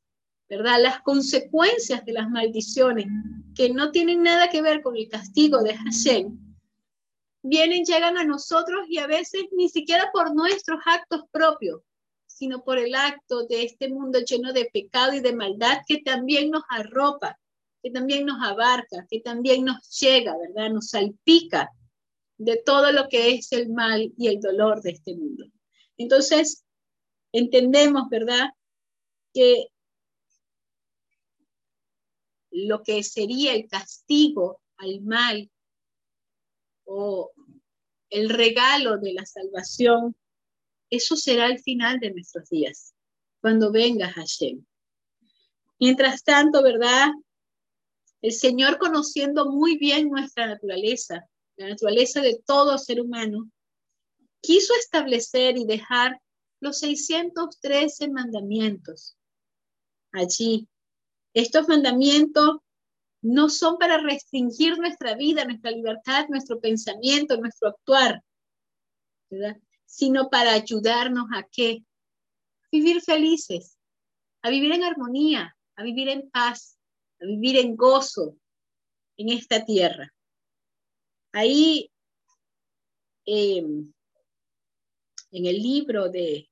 ¿verdad? 0.49 0.81
Las 0.81 1.01
consecuencias 1.03 2.05
de 2.05 2.13
las 2.13 2.29
maldiciones 2.29 3.07
que 3.55 3.71
no 3.71 3.91
tienen 3.91 4.23
nada 4.23 4.49
que 4.49 4.63
ver 4.63 4.83
con 4.83 4.97
el 4.97 5.09
castigo 5.09 5.63
de 5.63 5.77
Hashem, 5.77 6.39
vienen, 7.43 7.85
llegan 7.85 8.19
a 8.19 8.25
nosotros 8.25 8.87
y 8.89 8.99
a 8.99 9.07
veces 9.07 9.45
ni 9.53 9.69
siquiera 9.69 10.11
por 10.13 10.35
nuestros 10.35 10.79
actos 10.85 11.23
propios, 11.31 11.81
sino 12.27 12.63
por 12.65 12.79
el 12.79 12.95
acto 12.95 13.47
de 13.47 13.65
este 13.65 13.89
mundo 13.89 14.21
lleno 14.21 14.53
de 14.53 14.69
pecado 14.73 15.15
y 15.15 15.21
de 15.21 15.35
maldad 15.35 15.79
que 15.87 15.99
también 16.03 16.51
nos 16.51 16.65
arropa, 16.69 17.39
que 17.83 17.91
también 17.91 18.27
nos 18.27 18.43
abarca, 18.43 19.07
que 19.09 19.21
también 19.21 19.65
nos 19.65 19.99
llega, 20.01 20.37
¿verdad? 20.37 20.71
Nos 20.71 20.91
salpica 20.91 21.71
de 22.37 22.61
todo 22.65 22.93
lo 22.93 23.09
que 23.09 23.31
es 23.31 23.53
el 23.53 23.71
mal 23.71 24.13
y 24.19 24.29
el 24.29 24.41
dolor 24.41 24.83
de 24.83 24.91
este 24.91 25.15
mundo. 25.15 25.47
Entonces, 25.97 26.66
entendemos, 27.39 28.09
¿verdad? 28.09 28.51
Que 29.35 29.67
lo 32.51 32.83
que 32.83 33.03
sería 33.03 33.55
el 33.55 33.69
castigo 33.69 34.61
al 34.79 35.03
mal 35.03 35.51
o 36.85 37.31
el 38.09 38.31
regalo 38.31 38.97
de 38.99 39.13
la 39.13 39.27
salvación, 39.27 40.17
eso 40.89 41.17
será 41.17 41.47
el 41.47 41.59
final 41.59 41.99
de 41.99 42.13
nuestros 42.13 42.49
días, 42.49 42.95
cuando 43.41 43.71
venga 43.71 44.11
Hashem. 44.13 44.65
Mientras 45.79 46.23
tanto, 46.23 46.63
¿verdad? 46.63 47.11
El 48.23 48.33
Señor, 48.33 48.79
conociendo 48.79 49.51
muy 49.51 49.77
bien 49.77 50.09
nuestra 50.09 50.47
naturaleza, 50.47 51.29
la 51.57 51.69
naturaleza 51.69 52.23
de 52.23 52.41
todo 52.47 52.79
ser 52.79 53.01
humano, 53.01 53.51
quiso 54.41 54.73
establecer 54.75 55.59
y 55.59 55.67
dejar 55.67 56.19
los 56.67 56.81
613 56.81 58.09
mandamientos. 58.11 59.17
Allí, 60.13 60.69
estos 61.33 61.69
mandamientos 61.69 62.59
no 63.23 63.49
son 63.49 63.79
para 63.79 63.99
restringir 63.99 64.77
nuestra 64.79 65.15
vida, 65.15 65.45
nuestra 65.45 65.71
libertad, 65.71 66.27
nuestro 66.29 66.61
pensamiento, 66.61 67.37
nuestro 67.37 67.69
actuar, 67.69 68.23
¿verdad? 69.31 69.57
Sino 69.85 70.29
para 70.29 70.53
ayudarnos 70.53 71.27
a 71.35 71.45
qué? 71.45 71.85
Vivir 72.73 73.01
felices, 73.01 73.79
a 74.43 74.51
vivir 74.51 74.73
en 74.73 74.83
armonía, 74.83 75.57
a 75.77 75.83
vivir 75.85 76.09
en 76.09 76.31
paz, 76.31 76.79
a 77.21 77.27
vivir 77.27 77.57
en 77.59 77.77
gozo 77.77 78.37
en 79.17 79.29
esta 79.31 79.65
tierra. 79.65 80.13
Ahí, 81.33 81.91
em, 83.25 83.93
en 85.31 85.47
el 85.47 85.63
libro 85.63 86.09
de, 86.09 86.49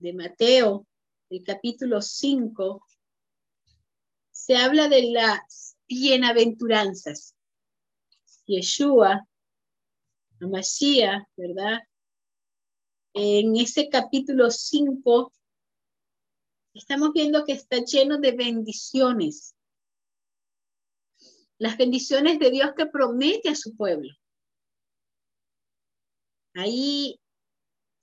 de 0.00 0.14
Mateo, 0.14 0.86
el 1.28 1.44
capítulo 1.44 2.00
5, 2.00 2.84
se 4.30 4.56
habla 4.56 4.88
de 4.88 5.12
las 5.12 5.76
bienaventuranzas. 5.86 7.36
Yeshua, 8.46 9.28
Mashiach, 10.40 11.28
¿verdad? 11.36 11.80
En 13.12 13.54
ese 13.56 13.88
capítulo 13.88 14.50
5 14.50 15.32
estamos 16.74 17.12
viendo 17.12 17.44
que 17.44 17.52
está 17.52 17.78
lleno 17.84 18.18
de 18.18 18.32
bendiciones. 18.32 19.54
Las 21.58 21.76
bendiciones 21.76 22.38
de 22.38 22.50
Dios 22.50 22.72
que 22.74 22.86
promete 22.86 23.50
a 23.50 23.54
su 23.54 23.76
pueblo. 23.76 24.10
Ahí 26.54 27.20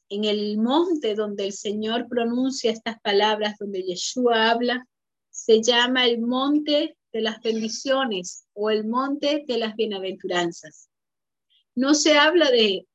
en 0.10 0.24
el 0.24 0.58
monte 0.58 1.16
donde 1.16 1.46
el 1.46 1.54
Señor 1.54 2.08
pronuncia 2.08 2.72
estas 2.72 3.00
palabras, 3.02 3.58
donde 3.60 3.84
Yeshua 3.84 4.50
habla, 4.52 4.88
se 5.30 5.62
llama 5.62 6.06
el 6.06 6.20
monte 6.20 6.98
de 7.12 7.22
las 7.22 7.42
bendiciones 7.42 8.46
o 8.54 8.70
el 8.70 8.86
monte 8.86 9.44
de 9.48 9.58
las 9.58 9.76
bienaventuranzas. 9.76 10.90
No 11.76 11.94
se 11.94 12.18
habla 12.18 12.50
de 12.50 12.88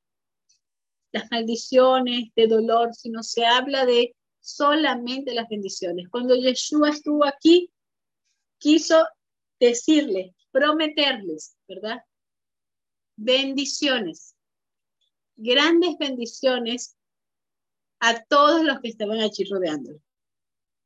las 1.13 1.31
maldiciones, 1.31 2.31
de 2.35 2.47
dolor, 2.47 2.95
sino 2.95 3.23
se 3.23 3.45
habla 3.45 3.85
de 3.85 4.15
solamente 4.41 5.35
las 5.35 5.49
bendiciones. 5.49 6.09
Cuando 6.09 6.35
Yeshua 6.35 6.91
estuvo 6.91 7.25
aquí, 7.25 7.71
quiso 8.59 9.07
decirles, 9.61 10.35
prometerles, 10.51 11.57
¿verdad? 11.69 12.03
Bendiciones, 13.17 14.35
grandes 15.37 15.97
bendiciones 15.99 16.97
a 18.05 18.21
todos 18.25 18.65
los 18.65 18.81
que 18.81 18.89
estaban 18.89 19.21
allí 19.21 19.45
rodeándolo. 19.45 20.01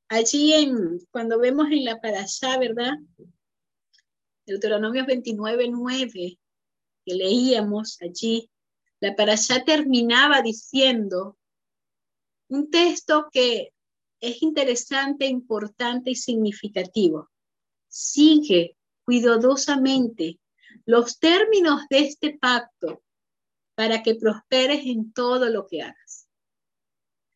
Allí 0.09 0.53
en, 0.53 1.01
cuando 1.11 1.39
vemos 1.39 1.69
en 1.71 1.87
la 1.87 1.99
allá, 2.03 2.59
¿verdad? 2.59 2.93
Deuteronomio 4.45 5.07
29, 5.07 5.69
9, 5.71 6.39
que 7.07 7.15
leíamos 7.15 7.97
allí, 8.03 8.51
la 9.01 9.15
allá 9.17 9.65
terminaba 9.65 10.43
diciendo 10.43 11.39
un 12.49 12.71
texto 12.71 13.29
que 13.33 13.73
es 14.21 14.43
interesante, 14.43 15.25
importante 15.27 16.11
y 16.11 16.17
significativo. 16.17 17.31
Sigue 17.89 18.77
cuidadosamente 19.07 20.39
los 20.85 21.19
términos 21.19 21.81
de 21.89 22.01
este 22.01 22.37
pacto 22.39 23.03
para 23.75 24.03
que 24.03 24.17
prosperes 24.17 24.85
en 24.85 25.15
todo 25.15 25.49
lo 25.49 25.67
que 25.67 25.81
hagas. 25.81 26.26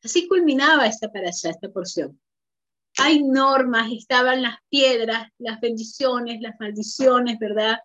Así 0.03 0.27
culminaba 0.29 0.87
esta 0.87 1.11
para 1.11 1.29
allá, 1.29 1.51
esta 1.51 1.69
porción. 1.71 2.21
Hay 2.99 3.23
normas, 3.23 3.91
estaban 3.93 4.43
las 4.43 4.57
piedras, 4.69 5.29
las 5.39 5.61
bendiciones, 5.61 6.41
las 6.41 6.59
maldiciones, 6.59 7.39
¿verdad? 7.39 7.79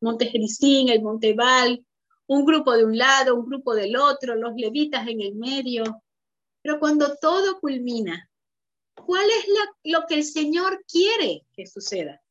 Monte 0.00 0.26
Jericín, 0.26 0.88
el 0.88 1.02
Monte 1.02 1.34
Val, 1.34 1.84
un 2.26 2.44
grupo 2.44 2.72
de 2.72 2.84
un 2.84 2.96
lado, 2.96 3.34
un 3.34 3.46
grupo 3.46 3.74
del 3.74 3.96
otro, 3.96 4.36
los 4.36 4.54
levitas 4.54 5.06
en 5.08 5.20
el 5.20 5.34
medio. 5.34 6.02
Pero 6.62 6.78
cuando 6.78 7.16
todo 7.16 7.58
culmina, 7.60 8.30
¿cuál 8.94 9.26
es 9.30 9.46
lo 9.84 10.06
que 10.06 10.14
el 10.14 10.24
Señor 10.24 10.84
quiere 10.86 11.44
que 11.52 11.66
suceda? 11.66 12.22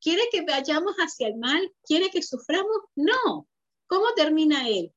¿Quiere 0.00 0.22
que 0.30 0.42
vayamos 0.42 0.94
hacia 0.96 1.28
el 1.28 1.36
mal? 1.36 1.72
¿Quiere 1.82 2.10
que 2.10 2.22
suframos? 2.22 2.78
No. 2.94 3.48
¿Cómo 3.88 4.06
termina 4.14 4.68
Él? 4.68 4.92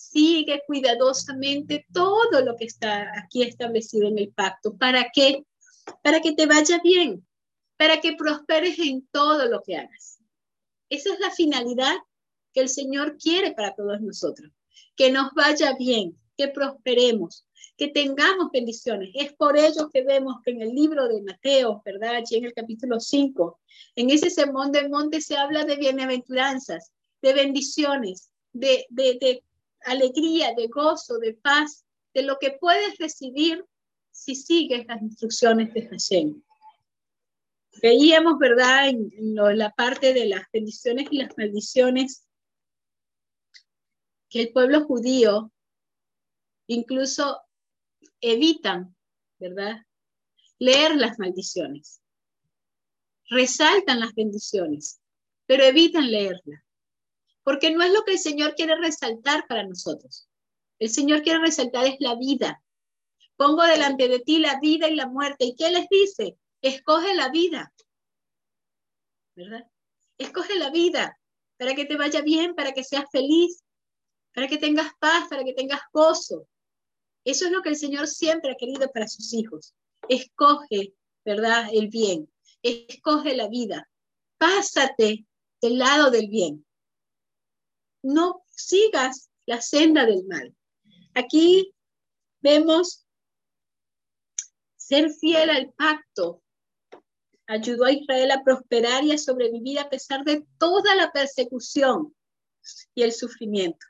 Sigue 0.00 0.62
cuidadosamente 0.66 1.86
todo 1.92 2.40
lo 2.42 2.56
que 2.56 2.64
está 2.64 3.10
aquí 3.18 3.42
establecido 3.42 4.08
en 4.08 4.18
el 4.18 4.32
pacto. 4.32 4.76
¿Para 4.76 5.10
qué? 5.12 5.44
Para 6.02 6.20
que 6.20 6.32
te 6.32 6.46
vaya 6.46 6.80
bien, 6.82 7.26
para 7.76 8.00
que 8.00 8.14
prosperes 8.14 8.78
en 8.78 9.06
todo 9.08 9.46
lo 9.46 9.62
que 9.62 9.76
hagas. 9.76 10.20
Esa 10.88 11.12
es 11.12 11.20
la 11.20 11.30
finalidad 11.30 11.96
que 12.52 12.60
el 12.60 12.68
Señor 12.68 13.16
quiere 13.16 13.52
para 13.52 13.74
todos 13.74 14.00
nosotros, 14.00 14.50
que 14.96 15.12
nos 15.12 15.32
vaya 15.34 15.74
bien, 15.78 16.18
que 16.36 16.48
prosperemos, 16.48 17.46
que 17.76 17.88
tengamos 17.88 18.50
bendiciones. 18.52 19.10
Es 19.14 19.32
por 19.34 19.56
ello 19.56 19.90
que 19.92 20.02
vemos 20.02 20.36
que 20.44 20.50
en 20.50 20.62
el 20.62 20.74
libro 20.74 21.08
de 21.08 21.22
Mateo, 21.22 21.82
¿verdad? 21.84 22.16
Allí 22.16 22.36
en 22.36 22.46
el 22.46 22.54
capítulo 22.54 22.98
5, 22.98 23.60
en 23.96 24.10
ese 24.10 24.30
sermón 24.30 24.72
del 24.72 24.90
monte 24.90 25.20
se 25.20 25.36
habla 25.36 25.64
de 25.64 25.76
bienaventuranzas, 25.76 26.90
de 27.22 27.32
bendiciones, 27.34 28.30
de, 28.52 28.86
alegría, 29.84 30.54
de 30.54 30.68
gozo, 30.68 31.18
de 31.18 31.34
paz, 31.34 31.84
de 32.14 32.22
lo 32.22 32.38
que 32.38 32.52
puedes 32.52 32.98
recibir 32.98 33.64
si 34.10 34.34
sigues 34.34 34.86
las 34.86 35.00
instrucciones 35.02 35.72
de 35.72 35.88
Hashem. 35.88 36.42
Veíamos, 37.82 38.38
¿verdad?, 38.38 38.88
en, 38.88 39.34
la 39.34 39.70
parte 39.70 40.12
de 40.12 40.26
las 40.26 40.42
bendiciones 40.52 41.08
y 41.10 41.18
las 41.18 41.36
maldiciones, 41.36 42.26
que 44.28 44.42
el 44.42 44.52
pueblo 44.52 44.84
judío 44.84 45.52
incluso 46.66 47.40
evitan, 48.20 48.94
¿verdad?, 49.38 49.86
leer 50.58 50.96
las 50.96 51.18
maldiciones. 51.18 52.02
Resaltan 53.28 54.00
las 54.00 54.14
bendiciones, 54.14 55.00
pero 55.46 55.64
evitan 55.64 56.10
leerlas 56.10 56.62
porque 57.42 57.70
no 57.70 57.82
es 57.82 57.92
lo 57.92 58.02
que 58.04 58.12
el 58.12 58.18
Señor 58.18 58.54
quiere 58.54 58.76
resaltar 58.76 59.46
para 59.48 59.66
nosotros. 59.66 60.28
El 60.78 60.90
Señor 60.90 61.22
quiere 61.22 61.40
resaltar 61.40 61.86
es 61.86 61.96
la 62.00 62.14
vida. 62.16 62.62
Pongo 63.36 63.62
delante 63.62 64.08
de 64.08 64.20
ti 64.20 64.38
la 64.38 64.58
vida 64.60 64.88
y 64.88 64.94
la 64.94 65.06
muerte. 65.06 65.46
¿Y 65.46 65.56
qué 65.56 65.70
les 65.70 65.88
dice? 65.88 66.36
Escoge 66.60 67.14
la 67.14 67.30
vida. 67.30 67.72
¿Verdad? 69.34 69.66
Escoge 70.18 70.58
la 70.58 70.70
vida 70.70 71.18
para 71.56 71.74
que 71.74 71.86
te 71.86 71.96
vaya 71.96 72.20
bien, 72.20 72.54
para 72.54 72.72
que 72.72 72.84
seas 72.84 73.04
feliz, 73.10 73.62
para 74.34 74.48
que 74.48 74.58
tengas 74.58 74.92
paz, 74.98 75.28
para 75.28 75.44
que 75.44 75.54
tengas 75.54 75.80
gozo. 75.92 76.46
Eso 77.24 77.46
es 77.46 77.52
lo 77.52 77.62
que 77.62 77.70
el 77.70 77.76
Señor 77.76 78.06
siempre 78.06 78.52
ha 78.52 78.56
querido 78.56 78.90
para 78.92 79.08
sus 79.08 79.32
hijos. 79.32 79.74
Escoge, 80.08 80.94
¿verdad? 81.24 81.68
El 81.72 81.88
bien. 81.88 82.30
Escoge 82.62 83.36
la 83.36 83.48
vida. 83.48 83.88
Pásate 84.38 85.26
del 85.60 85.78
lado 85.78 86.10
del 86.10 86.28
bien 86.28 86.64
no 88.02 88.44
sigas 88.50 89.30
la 89.46 89.60
senda 89.60 90.06
del 90.06 90.24
mal. 90.26 90.54
Aquí 91.14 91.74
vemos 92.40 93.06
ser 94.76 95.10
fiel 95.10 95.50
al 95.50 95.72
pacto. 95.72 96.42
Ayudó 97.46 97.84
a 97.84 97.92
Israel 97.92 98.30
a 98.30 98.44
prosperar 98.44 99.04
y 99.04 99.12
a 99.12 99.18
sobrevivir 99.18 99.78
a 99.78 99.88
pesar 99.88 100.24
de 100.24 100.46
toda 100.58 100.94
la 100.94 101.12
persecución 101.12 102.14
y 102.94 103.02
el 103.02 103.12
sufrimiento. 103.12 103.86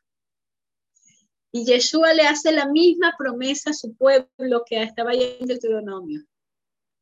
Y 1.53 1.65
Yeshua 1.65 2.15
le 2.15 2.23
hace 2.23 2.53
la 2.53 2.67
misma 2.67 3.15
promesa 3.19 3.71
a 3.71 3.75
su 3.75 3.95
pueblo 3.97 4.63
que 4.65 4.83
estaba 4.83 5.13
en 5.15 5.47
Deuteronomio. 5.47 6.23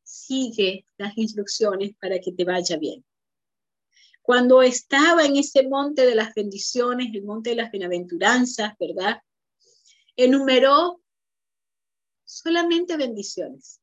Sigue 0.03 0.85
las 0.97 1.15
instrucciones 1.17 1.91
para 2.01 2.19
que 2.19 2.31
te 2.31 2.43
vaya 2.43 2.77
bien. 2.77 3.05
Cuando 4.29 4.61
estaba 4.61 5.25
en 5.25 5.37
ese 5.37 5.67
monte 5.67 6.05
de 6.05 6.13
las 6.13 6.35
bendiciones, 6.35 7.07
el 7.15 7.23
monte 7.23 7.49
de 7.49 7.55
las 7.55 7.71
bienaventuranzas, 7.71 8.77
¿verdad? 8.77 9.23
Enumeró 10.15 11.01
solamente 12.25 12.95
bendiciones. 12.95 13.81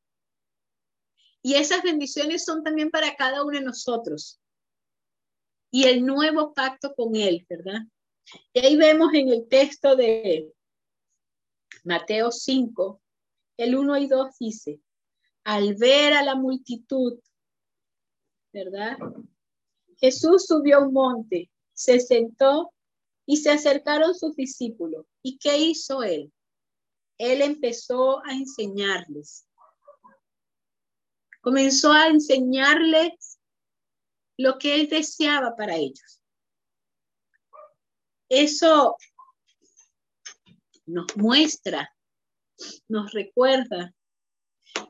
Y 1.43 1.55
esas 1.55 1.83
bendiciones 1.83 2.45
son 2.45 2.63
también 2.63 2.93
para 2.93 3.17
cada 3.17 3.43
uno 3.43 3.59
de 3.59 3.65
nosotros. 3.65 4.41
Y 5.73 5.89
el 5.89 6.07
nuevo 6.07 6.55
pacto 6.55 6.95
con 6.95 7.17
Él, 7.17 7.45
¿verdad? 7.51 7.81
Y 8.53 8.65
ahí 8.65 8.77
vemos 8.77 9.13
en 9.15 9.31
el 9.31 9.49
texto 9.49 9.97
de 9.97 10.55
Mateo 11.83 12.31
5, 12.31 13.03
el 13.57 13.75
1 13.75 13.97
y 13.97 14.07
2 14.07 14.39
dice, 14.39 14.81
al 15.43 15.75
ver 15.75 16.13
a 16.13 16.23
la 16.23 16.37
multitud, 16.37 17.19
¿verdad? 18.53 18.97
Jesús 19.99 20.47
subió 20.47 20.79
a 20.79 20.87
un 20.87 20.93
monte, 20.93 21.51
se 21.73 22.01
sentó 22.01 22.73
y 23.27 23.39
se 23.39 23.51
acercaron 23.51 24.15
sus 24.15 24.37
discípulos. 24.37 25.07
¿Y 25.23 25.39
qué 25.39 25.59
hizo 25.59 26.03
él? 26.03 26.33
Él 27.19 27.43
empezó 27.43 28.25
a 28.25 28.33
enseñarles. 28.33 29.47
Comenzó 31.41 31.93
a 31.93 32.09
enseñarles 32.09 33.39
lo 34.37 34.59
que 34.59 34.75
Él 34.75 34.89
deseaba 34.89 35.57
para 35.57 35.77
ellos. 35.77 36.21
Eso 38.29 38.97
nos 40.87 41.17
muestra, 41.17 41.95
nos 42.89 43.13
recuerda 43.13 43.95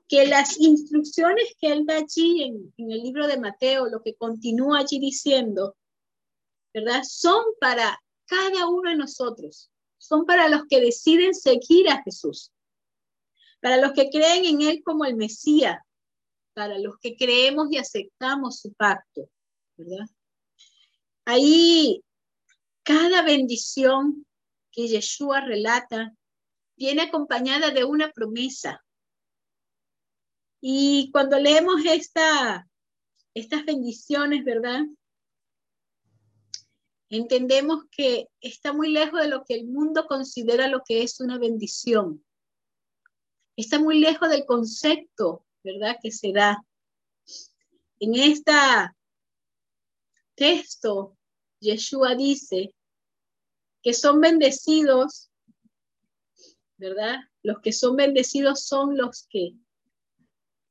que 0.09 0.27
las 0.27 0.59
instrucciones 0.59 1.55
que 1.59 1.72
Él 1.72 1.85
da 1.87 1.99
allí 1.99 2.42
en, 2.42 2.90
el 2.90 3.03
libro 3.03 3.27
de 3.27 3.38
Mateo, 3.38 3.87
lo 3.87 4.03
que 4.03 4.14
continúa 4.14 4.81
allí 4.81 4.99
diciendo, 4.99 5.77
¿verdad? 6.72 7.03
Son 7.09 7.44
para 7.61 7.99
cada 8.27 8.68
uno 8.68 8.90
de 8.90 8.96
nosotros, 8.96 9.70
son 9.99 10.25
para 10.27 10.49
los 10.49 10.62
que 10.68 10.81
deciden 10.81 11.35
seguir 11.35 11.88
a 11.88 12.03
Jesús, 12.03 12.53
para 13.61 13.79
los 13.79 13.92
que 13.92 14.11
creen 14.11 14.44
en 14.44 14.62
Él 14.62 14.83
como 14.85 15.05
el 15.05 15.16
Mesías, 15.16 15.79
para 16.55 16.79
los 16.79 16.99
que 16.99 17.16
creemos 17.16 17.68
y 17.70 17.79
aceptamos 17.79 18.61
su 18.61 18.72
pacto, 18.75 19.29
¿verdad? 19.77 20.07
Ahí 21.25 22.03
cada 22.83 23.22
bendición 23.22 24.25
que 24.70 24.87
Yeshua 24.87 25.40
relata 25.40 26.14
viene 26.77 27.03
acompañada 27.03 27.72
de 27.72 27.85
una 27.85 28.12
promesa. 28.12 28.85
Y 30.61 31.11
cuando 31.12 31.38
leemos 31.38 31.85
esta, 31.85 32.69
estas 33.35 33.64
bendiciones, 33.64 34.45
¿verdad? 34.45 34.83
Entendemos 37.09 37.85
que 37.90 38.29
está 38.40 38.73
muy 38.73 38.90
lejos 38.90 39.21
de 39.21 39.29
lo 39.29 39.45
que 39.45 39.55
el 39.55 39.66
mundo 39.66 40.07
considera 40.07 40.69
lo 40.69 40.83
que 40.85 41.03
es 41.03 41.21
una 41.21 41.38
bendición. 41.38 42.25
Está 43.57 43.79
muy 43.79 44.01
lejos 44.01 44.29
del 44.29 44.45
concepto, 44.45 45.47
¿verdad?, 45.62 45.97
que 46.03 46.11
se 46.11 46.33
da. 46.33 46.64
En 48.01 48.14
este 48.14 48.53
texto, 50.35 51.16
Yeshua 51.61 52.14
dice 52.14 52.75
que 53.83 53.95
son 53.95 54.21
bendecidos, 54.21 55.31
¿verdad? 56.77 57.21
Los 57.42 57.61
que 57.61 57.73
son 57.73 57.97
bendecidos 57.97 58.64
son 58.64 58.97
los 58.97 59.27
que 59.31 59.55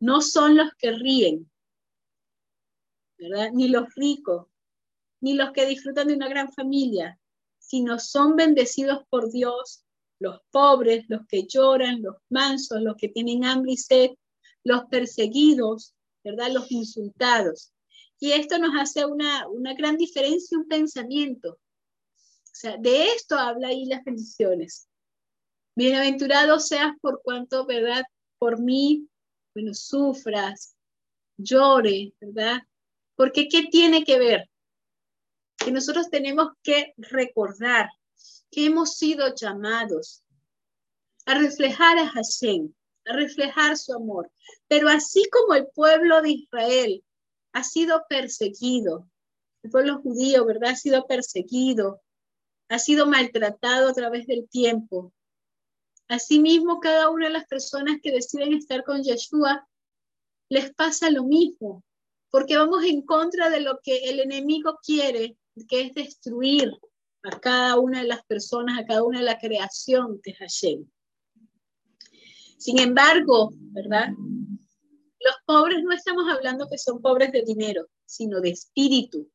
no 0.06 0.22
son 0.22 0.56
los 0.56 0.70
que 0.78 0.92
ríen, 0.92 1.50
¿verdad? 3.18 3.50
Ni 3.54 3.70
los 3.70 3.92
ricos, 3.96 4.46
ni 5.20 5.34
los 5.34 5.52
que 5.52 5.66
disfrutan 5.66 6.10
de 6.10 6.14
una 6.14 6.30
gran 6.30 6.54
familia, 6.54 7.20
sino 7.58 7.98
son 7.98 8.36
bendecidos 8.36 9.04
por 9.10 9.32
Dios 9.32 9.84
los 10.20 10.40
pobres, 10.52 11.06
los 11.08 11.26
que 11.28 11.48
lloran, 11.48 12.04
los 12.04 12.18
mansos, 12.30 12.82
los 12.82 12.96
que 12.98 13.10
tienen 13.10 13.46
hambre 13.46 13.72
y 13.72 13.78
sed, 13.78 14.12
los 14.64 14.86
perseguidos, 14.92 15.96
¿verdad? 16.24 16.52
Los 16.52 16.72
insultados. 16.72 17.74
Y 18.20 18.34
esto 18.34 18.60
nos 18.60 18.80
hace 18.80 19.06
una, 19.06 19.48
una 19.48 19.74
gran 19.74 19.98
diferencia, 19.98 20.58
un 20.58 20.68
pensamiento. 20.68 21.54
O 21.54 22.54
sea, 22.54 22.78
de 22.78 23.08
esto 23.08 23.38
habla 23.38 23.70
ahí 23.70 23.86
las 23.86 24.04
bendiciones. 24.04 24.88
Bienaventurado 25.76 26.60
seas 26.60 26.94
por 27.02 27.22
cuanto, 27.24 27.66
¿verdad? 27.66 28.04
Por 28.38 28.62
mí, 28.62 29.10
bueno, 29.56 29.74
sufras, 29.74 30.76
llore, 31.38 32.14
¿verdad? 32.22 32.62
Porque 33.16 33.48
¿qué 33.48 33.64
tiene 33.72 34.04
que 34.04 34.20
ver? 34.20 34.50
que 35.66 35.72
nosotros 35.72 36.10
tenemos 36.10 36.50
que 36.62 36.94
recordar 36.98 37.90
que 38.52 38.68
hemos 38.68 38.96
sido 38.98 39.34
llamados 39.34 40.24
a 41.26 41.40
reflejar 41.40 41.98
a 41.98 42.08
Hashem, 42.08 42.72
a 43.06 43.14
reflejar 43.14 43.76
su 43.76 43.94
amor. 43.94 44.32
Pero 44.68 44.90
así 44.90 45.28
como 45.32 45.56
el 45.56 45.68
pueblo 45.74 46.22
de 46.22 46.32
Israel 46.32 47.04
ha 47.54 47.64
sido 47.64 48.04
perseguido, 48.08 49.10
el 49.64 49.72
pueblo 49.72 50.02
judío, 50.02 50.46
¿verdad? 50.46 50.72
Ha 50.72 50.76
sido 50.76 51.08
perseguido, 51.08 52.02
ha 52.70 52.78
sido 52.78 53.08
maltratado 53.08 53.90
a 53.90 53.94
través 53.94 54.28
del 54.28 54.48
tiempo. 54.48 55.14
Asimismo, 56.08 56.80
cada 56.80 57.10
una 57.10 57.28
de 57.28 57.34
las 57.34 57.46
personas 57.46 57.98
que 58.02 58.12
deciden 58.12 58.54
estar 58.54 58.84
con 58.84 59.04
Yeshua 59.04 59.68
les 60.50 60.74
pasa 60.74 61.10
lo 61.10 61.24
mismo, 61.24 61.84
porque 62.30 62.58
vamos 62.58 62.84
en 62.84 63.02
contra 63.02 63.50
de 63.50 63.62
lo 63.62 63.80
que 63.82 64.10
el 64.10 64.20
enemigo 64.20 64.78
quiere 64.84 65.38
que 65.68 65.82
es 65.82 65.94
destruir 65.94 66.72
a 67.24 67.40
cada 67.40 67.80
una 67.80 68.02
de 68.02 68.08
las 68.08 68.24
personas, 68.26 68.80
a 68.80 68.86
cada 68.86 69.04
una 69.04 69.20
de 69.20 69.26
la 69.26 69.40
creación 69.40 70.22
de 70.24 70.34
Hashem. 70.34 70.86
Sin 72.58 72.80
embargo, 72.80 73.52
¿verdad? 73.54 74.10
Los 75.20 75.36
pobres 75.46 75.84
no 75.84 75.92
estamos 75.92 76.26
hablando 76.32 76.68
que 76.70 76.78
son 76.78 77.02
pobres 77.02 77.32
de 77.32 77.44
dinero, 77.44 77.88
sino 78.06 78.42
de 78.42 78.52
espíritu. 78.52 79.28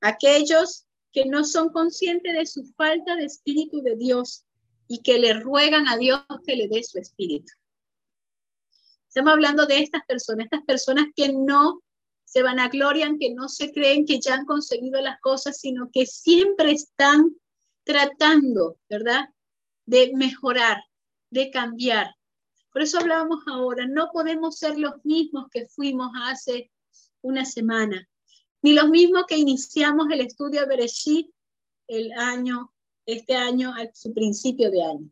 Aquellos 0.00 0.86
que 1.12 1.26
no 1.26 1.44
son 1.44 1.70
conscientes 1.70 2.32
de 2.34 2.46
su 2.46 2.64
falta 2.76 3.16
de 3.16 3.24
espíritu 3.24 3.82
de 3.82 3.96
Dios 3.96 4.45
y 4.88 5.02
que 5.02 5.18
le 5.18 5.34
ruegan 5.34 5.88
a 5.88 5.96
Dios 5.96 6.20
que 6.46 6.56
le 6.56 6.68
dé 6.68 6.82
su 6.82 6.98
espíritu. 6.98 7.52
Estamos 9.08 9.32
hablando 9.32 9.66
de 9.66 9.80
estas 9.80 10.04
personas, 10.06 10.44
estas 10.44 10.64
personas 10.64 11.06
que 11.14 11.32
no 11.32 11.82
se 12.24 12.42
vanaglorian, 12.42 13.18
que 13.18 13.32
no 13.32 13.48
se 13.48 13.72
creen 13.72 14.04
que 14.04 14.20
ya 14.20 14.34
han 14.34 14.44
conseguido 14.44 15.00
las 15.00 15.20
cosas, 15.20 15.58
sino 15.58 15.90
que 15.92 16.06
siempre 16.06 16.72
están 16.72 17.34
tratando, 17.84 18.78
¿verdad? 18.90 19.28
De 19.86 20.12
mejorar, 20.14 20.82
de 21.30 21.50
cambiar. 21.50 22.14
Por 22.72 22.82
eso 22.82 22.98
hablábamos 22.98 23.44
ahora, 23.46 23.86
no 23.86 24.10
podemos 24.12 24.58
ser 24.58 24.78
los 24.78 25.02
mismos 25.04 25.46
que 25.50 25.66
fuimos 25.66 26.10
hace 26.24 26.70
una 27.22 27.44
semana, 27.44 28.06
ni 28.60 28.74
los 28.74 28.90
mismos 28.90 29.24
que 29.26 29.38
iniciamos 29.38 30.08
el 30.10 30.20
estudio 30.20 30.60
de 30.60 30.66
Bereshit 30.66 31.30
el 31.88 32.12
año, 32.12 32.74
este 33.06 33.34
año, 33.34 33.72
a 33.72 33.88
su 33.94 34.12
principio 34.12 34.70
de 34.70 34.82
año. 34.82 35.10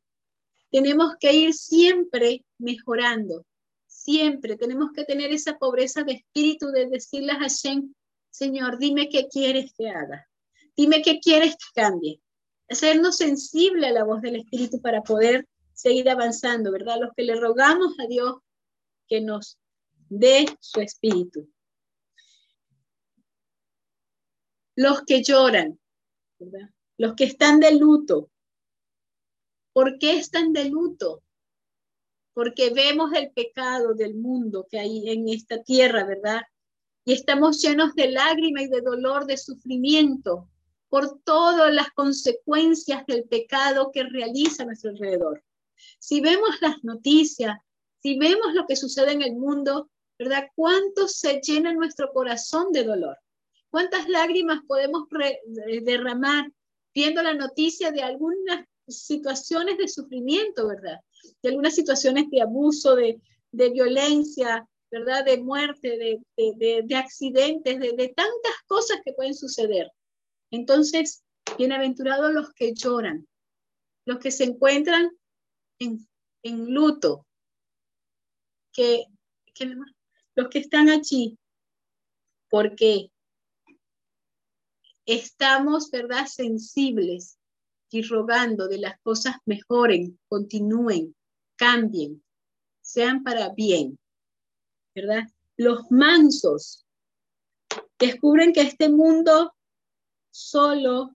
Tenemos 0.70 1.14
que 1.20 1.32
ir 1.32 1.54
siempre 1.54 2.44
mejorando, 2.58 3.46
siempre 3.86 4.56
tenemos 4.56 4.90
que 4.92 5.04
tener 5.04 5.32
esa 5.32 5.56
pobreza 5.56 6.02
de 6.02 6.14
espíritu 6.14 6.68
de 6.68 6.86
decirle 6.86 7.32
a 7.32 7.38
Hashem, 7.38 7.94
Señor, 8.30 8.78
dime 8.78 9.08
qué 9.08 9.28
quieres 9.28 9.72
que 9.78 9.88
haga, 9.88 10.28
dime 10.76 11.02
qué 11.02 11.20
quieres 11.20 11.52
que 11.52 11.80
cambie. 11.80 12.20
Hacernos 12.68 13.16
sensible 13.16 13.86
a 13.86 13.92
la 13.92 14.04
voz 14.04 14.22
del 14.22 14.36
Espíritu 14.36 14.80
para 14.80 15.02
poder 15.02 15.46
seguir 15.72 16.08
avanzando, 16.10 16.72
¿verdad? 16.72 16.98
Los 17.00 17.10
que 17.14 17.22
le 17.22 17.36
rogamos 17.36 17.94
a 18.00 18.06
Dios 18.06 18.38
que 19.06 19.20
nos 19.20 19.58
dé 20.08 20.46
su 20.60 20.80
Espíritu. 20.80 21.48
Los 24.74 25.02
que 25.02 25.22
lloran, 25.22 25.78
¿verdad? 26.40 26.73
Los 26.96 27.14
que 27.14 27.24
están 27.24 27.60
de 27.60 27.74
luto. 27.74 28.30
¿Por 29.72 29.98
qué 29.98 30.16
están 30.16 30.52
de 30.52 30.68
luto? 30.70 31.24
porque 32.34 32.70
vemos 32.70 33.12
el 33.14 33.30
pecado 33.30 33.94
del 33.94 34.14
mundo 34.16 34.66
que 34.68 34.78
hay 34.78 35.08
en 35.08 35.28
esta 35.28 35.62
tierra, 35.62 36.04
¿verdad? 36.04 36.42
Y 37.04 37.12
estamos 37.12 37.62
llenos 37.62 37.94
de 37.94 38.10
lágrimas 38.10 38.64
y 38.64 38.68
de 38.68 38.80
dolor, 38.80 39.24
de 39.24 39.36
sufrimiento 39.36 40.48
por 40.88 41.20
todas 41.20 41.72
las 41.72 41.90
consecuencias 41.92 43.06
del 43.06 43.24
pecado 43.24 43.90
que 43.92 44.02
realiza 44.02 44.62
a 44.62 44.66
nuestro 44.66 44.90
alrededor. 44.90 45.42
Si 45.98 46.20
vemos 46.20 46.50
las 46.60 46.82
noticias, 46.84 47.56
si 48.02 48.18
vemos 48.18 48.52
lo 48.52 48.66
que 48.66 48.76
sucede 48.76 49.12
en 49.12 49.22
el 49.22 49.34
mundo, 49.34 49.90
¿verdad? 50.18 50.48
¿Cuánto 50.54 51.08
se 51.08 51.40
llena 51.40 51.72
nuestro 51.72 52.12
corazón 52.12 52.72
de 52.72 52.84
dolor? 52.84 53.18
¿Cuántas 53.70 54.08
lágrimas 54.08 54.60
podemos 54.66 55.08
derramar 55.82 56.50
viendo 56.94 57.22
la 57.22 57.34
noticia 57.34 57.90
de 57.90 58.02
algunas 58.02 58.66
situaciones 58.86 59.78
de 59.78 59.88
sufrimiento, 59.88 60.68
¿verdad? 60.68 61.00
de 61.42 61.50
algunas 61.50 61.74
situaciones 61.74 62.30
de 62.30 62.42
abuso, 62.42 62.96
de, 62.96 63.20
violencia, 63.52 64.68
¿verdad? 64.90 65.24
De 65.24 65.38
muerte, 65.38 66.20
de, 66.36 66.96
accidentes, 66.96 67.78
de, 67.78 68.08
tantas 68.16 68.54
cosas 68.66 68.98
que 69.04 69.12
pueden 69.12 69.34
suceder. 69.34 69.90
Entonces, 70.50 71.24
bienaventurados 71.58 72.32
los 72.32 72.52
que 72.52 72.74
lloran, 72.74 73.26
los 74.06 74.18
que 74.18 74.30
se 74.30 74.44
encuentran 74.44 75.10
en, 75.78 76.06
luto, 76.74 77.26
que, 78.72 79.04
los 80.34 80.48
que 80.48 80.58
están 80.58 80.88
allí, 80.88 81.38
porque 82.50 83.10
estamos, 85.06 85.90
¿verdad?, 85.90 86.26
sensibles 86.26 87.38
y 87.90 88.02
rogando 88.02 88.66
de 88.68 88.78
las 88.78 88.98
cosas 89.00 89.36
mejoren, 89.44 90.18
continúen, 90.28 91.14
cambien, 91.56 92.24
sean 92.80 93.22
para 93.22 93.50
bien, 93.50 93.98
¿verdad? 94.94 95.28
Los 95.56 95.90
mansos 95.90 96.84
descubren 97.98 98.52
que 98.52 98.62
este 98.62 98.88
mundo 98.88 99.54
solo 100.30 101.14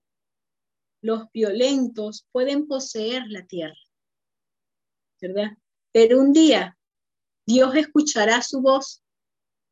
los 1.01 1.31
violentos 1.33 2.25
pueden 2.31 2.67
poseer 2.67 3.23
la 3.27 3.45
tierra, 3.45 3.79
¿verdad? 5.21 5.57
Pero 5.91 6.19
un 6.19 6.31
día 6.31 6.77
Dios 7.45 7.75
escuchará 7.75 8.41
su 8.41 8.61
voz 8.61 9.03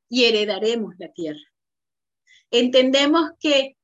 y 0.10 0.26
heredaremos 0.26 0.96
la 0.98 1.12
tierra. 1.14 1.40
Entendemos 2.50 3.32
que 3.40 3.77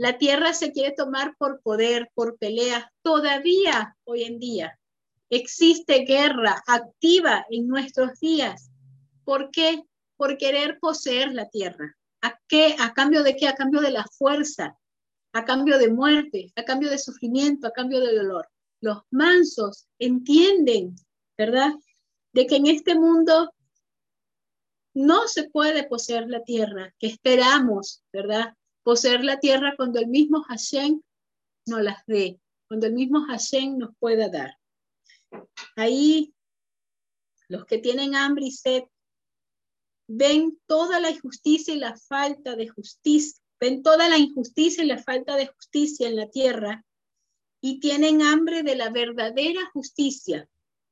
la 0.00 0.16
tierra 0.16 0.54
se 0.54 0.72
quiere 0.72 0.94
tomar 0.94 1.36
por 1.36 1.60
poder, 1.60 2.10
por 2.14 2.38
peleas. 2.38 2.86
Todavía 3.02 3.98
hoy 4.04 4.22
en 4.22 4.38
día 4.38 4.80
existe 5.28 6.06
guerra 6.06 6.62
activa 6.66 7.44
en 7.50 7.68
nuestros 7.68 8.18
días. 8.18 8.70
¿Por 9.24 9.50
qué? 9.50 9.82
Por 10.16 10.38
querer 10.38 10.78
poseer 10.80 11.34
la 11.34 11.50
tierra. 11.50 11.98
¿A 12.22 12.40
qué? 12.48 12.76
¿A 12.78 12.94
cambio 12.94 13.22
de 13.22 13.36
qué? 13.36 13.46
A 13.46 13.54
cambio 13.54 13.82
de 13.82 13.90
la 13.90 14.06
fuerza, 14.16 14.74
a 15.34 15.44
cambio 15.44 15.76
de 15.76 15.90
muerte, 15.90 16.50
a 16.56 16.64
cambio 16.64 16.88
de 16.88 16.96
sufrimiento, 16.96 17.66
a 17.66 17.72
cambio 17.72 18.00
de 18.00 18.16
dolor. 18.16 18.48
Los 18.80 19.02
mansos 19.10 19.86
entienden, 19.98 20.96
¿verdad? 21.36 21.74
De 22.32 22.46
que 22.46 22.56
en 22.56 22.68
este 22.68 22.94
mundo 22.94 23.52
no 24.94 25.28
se 25.28 25.50
puede 25.50 25.84
poseer 25.84 26.26
la 26.26 26.42
tierra, 26.42 26.94
que 26.98 27.08
esperamos, 27.08 28.02
¿verdad? 28.10 28.54
Poseer 28.90 29.22
la 29.22 29.38
tierra 29.38 29.76
cuando 29.76 30.00
el 30.00 30.08
mismo 30.08 30.42
Hashem 30.42 31.00
nos 31.66 31.80
las 31.80 32.04
dé, 32.06 32.40
cuando 32.66 32.88
el 32.88 32.94
mismo 32.94 33.20
Hashem 33.20 33.78
nos 33.78 33.94
pueda 34.00 34.28
dar. 34.28 34.58
Ahí 35.76 36.34
los 37.46 37.66
que 37.66 37.78
tienen 37.78 38.16
hambre 38.16 38.46
y 38.46 38.50
sed 38.50 38.82
ven 40.08 40.58
toda 40.66 40.98
la 40.98 41.10
injusticia 41.10 41.72
y 41.72 41.78
la 41.78 41.96
falta 41.96 42.56
de 42.56 42.66
justicia, 42.66 43.40
ven 43.60 43.84
toda 43.84 44.08
la 44.08 44.18
injusticia 44.18 44.82
y 44.82 44.88
la 44.88 45.00
falta 45.00 45.36
de 45.36 45.46
justicia 45.46 46.08
en 46.08 46.16
la 46.16 46.28
tierra 46.28 46.84
y 47.60 47.78
tienen 47.78 48.22
hambre 48.22 48.64
de 48.64 48.74
la 48.74 48.90
verdadera 48.90 49.70
justicia, 49.72 50.48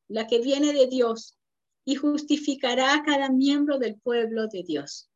la 0.07 0.29
que 0.29 0.39
viene 0.39 0.73
de 0.73 0.87
Dios 0.87 1.37
y 1.85 1.97
justificará 1.97 2.95
a 2.95 3.03
cada 3.03 3.29
miembro 3.29 3.81
del 3.81 3.99
pueblo 3.99 4.47
de 4.47 4.63
Dios. 4.63 5.08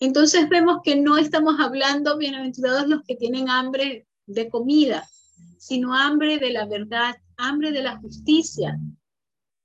Entonces 0.00 0.48
vemos 0.48 0.78
que 0.84 0.96
no 0.96 1.16
estamos 1.16 1.56
hablando, 1.58 2.18
bienaventurados 2.18 2.88
los 2.88 3.02
que 3.02 3.16
tienen 3.16 3.48
hambre 3.50 4.06
de 4.26 4.48
comida, 4.48 5.08
sino 5.58 5.94
hambre 5.94 6.38
de 6.38 6.50
la 6.50 6.66
verdad, 6.66 7.14
hambre 7.36 7.72
de 7.72 7.82
la 7.82 7.98
justicia, 7.98 8.78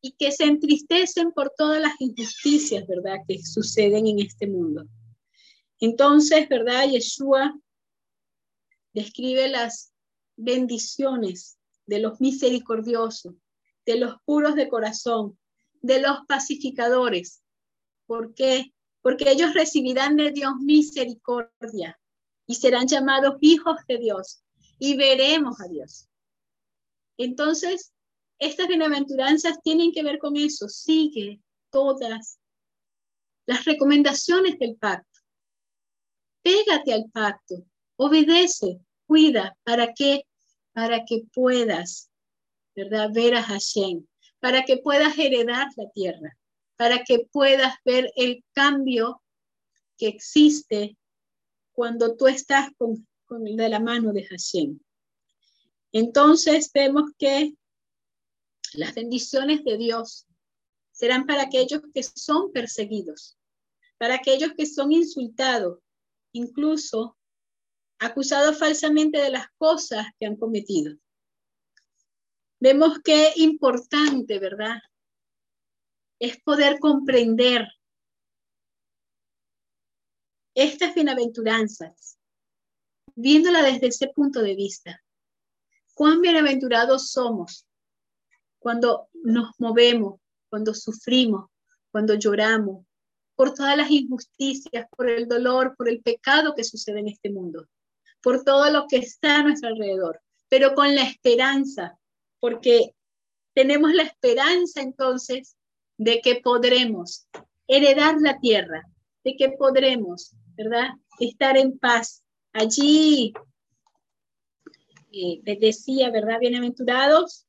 y 0.02 0.14
que 0.14 0.32
se 0.32 0.46
entristecen 0.46 1.32
por 1.32 1.54
todas 1.56 1.80
las 1.82 1.94
injusticias, 2.00 2.88
¿verdad?, 2.88 3.20
que 3.28 3.42
suceden 3.44 4.08
en 4.08 4.20
este 4.20 4.48
mundo. 4.48 4.86
Entonces, 5.80 6.50
¿verdad? 6.50 6.90
Yeshua 6.90 7.54
describe 8.94 9.48
las 9.50 9.94
bendiciones 10.36 11.58
de 11.86 12.00
los 12.00 12.20
misericordiosos, 12.20 13.36
de 13.86 13.98
los 13.98 14.16
puros 14.26 14.56
de 14.56 14.70
corazón, 14.70 15.38
de 15.82 16.02
los 16.02 16.20
pacificadores. 16.28 17.42
¿Por 18.06 18.34
qué? 18.34 18.74
Porque 19.02 19.32
ellos 19.32 19.54
recibirán 19.54 20.16
de 20.16 20.32
Dios 20.32 20.54
misericordia 20.62 22.00
y 22.46 22.56
serán 22.56 22.88
llamados 22.88 23.36
hijos 23.42 23.78
de 23.88 23.98
Dios 23.98 24.44
y 24.78 24.96
veremos 24.96 25.60
a 25.62 25.68
Dios. 25.68 26.08
Entonces, 27.18 27.94
estas 28.40 28.68
bienaventuranzas 28.68 29.62
tienen 29.62 29.92
que 29.92 30.04
ver 30.04 30.18
con 30.18 30.36
eso. 30.36 30.68
Sigue 30.68 31.40
todas 31.70 32.40
las 33.46 33.66
recomendaciones 33.66 34.58
del 34.58 34.76
pacto. 34.76 35.20
Pégate 36.42 36.94
al 36.94 37.06
pacto, 37.12 37.64
obedece, 37.98 38.80
cuida, 39.06 39.56
¿para 39.64 39.94
qué? 39.94 40.26
Para 40.74 41.06
que 41.06 41.24
puedas, 41.34 42.10
¿verdad? 42.76 43.10
Ver 43.14 43.36
a 43.36 43.44
Hashem, 43.44 44.08
para 44.40 44.64
que 44.64 44.78
puedas 44.78 45.18
heredar 45.18 45.68
la 45.76 45.90
tierra, 45.92 46.36
para 46.82 47.04
que 47.04 47.28
puedas 47.32 47.76
ver 47.86 48.12
el 48.16 48.44
cambio 48.54 49.22
que 50.00 50.08
existe 50.08 50.98
cuando 51.72 52.18
tú 52.18 52.26
estás 52.26 52.72
con, 52.76 53.08
con 53.28 53.44
de 53.44 53.70
la 53.70 53.80
mano 53.80 54.12
de 54.12 54.26
Hashem. 54.26 54.80
Entonces 55.92 56.72
vemos 56.74 57.12
que 57.20 57.54
las 58.74 58.96
bendiciones 58.96 59.64
de 59.64 59.78
Dios 59.78 60.26
serán 60.92 61.28
para 61.28 61.44
aquellos 61.44 61.82
que 61.94 62.02
son 62.02 62.52
perseguidos, 62.52 63.38
para 64.00 64.16
aquellos 64.16 64.54
que 64.58 64.66
son 64.66 64.92
insultados, 64.92 65.78
incluso 66.32 67.16
acusados 68.00 68.58
falsamente 68.58 69.20
de 69.20 69.30
las 69.30 69.46
cosas 69.60 70.08
que 70.20 70.26
han 70.26 70.36
cometido. 70.36 70.96
Vemos 72.60 72.98
qué 73.04 73.34
importante, 73.36 74.40
¿verdad? 74.40 74.80
Es 76.22 76.40
poder 76.42 76.80
comprender 76.80 77.68
estas 80.54 80.94
bienaventuranzas, 80.94 82.20
viéndola 83.16 83.64
desde 83.64 83.88
ese 83.88 84.08
punto 84.10 84.42
de 84.42 84.56
vista. 84.56 85.04
Cuán 85.96 86.22
bienaventurados 86.22 87.10
somos 87.10 87.68
cuando 88.60 89.10
nos 89.14 89.50
movemos, 89.58 90.22
cuando 90.50 90.76
sufrimos, 90.76 91.50
cuando 91.92 92.14
lloramos, 92.14 92.86
por 93.36 93.56
todas 93.56 93.76
las 93.76 93.90
injusticias, 93.90 94.86
por 94.96 95.10
el 95.10 95.28
dolor, 95.28 95.76
por 95.76 95.90
el 95.90 96.04
pecado 96.04 96.54
que 96.54 96.64
sucede 96.64 97.00
en 97.00 97.08
este 97.08 97.32
mundo, 97.32 97.68
por 98.22 98.44
todo 98.44 98.70
lo 98.70 98.86
que 98.88 98.98
está 98.98 99.38
a 99.38 99.44
nuestro 99.44 99.70
alrededor, 99.70 100.22
pero 100.48 100.76
con 100.76 100.94
la 100.94 101.02
esperanza 101.02 101.98
porque 102.40 102.96
tenemos 103.54 103.94
la 103.94 104.04
esperanza 104.04 104.82
entonces 104.82 105.56
de 105.98 106.22
que 106.22 106.42
podremos 106.42 107.28
heredar 107.68 108.16
la 108.20 108.40
tierra, 108.40 108.88
de 109.24 109.36
que 109.36 109.50
podremos, 109.50 110.32
¿verdad? 110.56 110.90
Estar 111.20 111.58
en 111.58 111.78
paz. 111.78 112.24
Allí 112.54 113.34
eh, 115.12 115.42
decía, 115.60 116.10
¿verdad? 116.10 116.40
Bienaventurados 116.40 117.46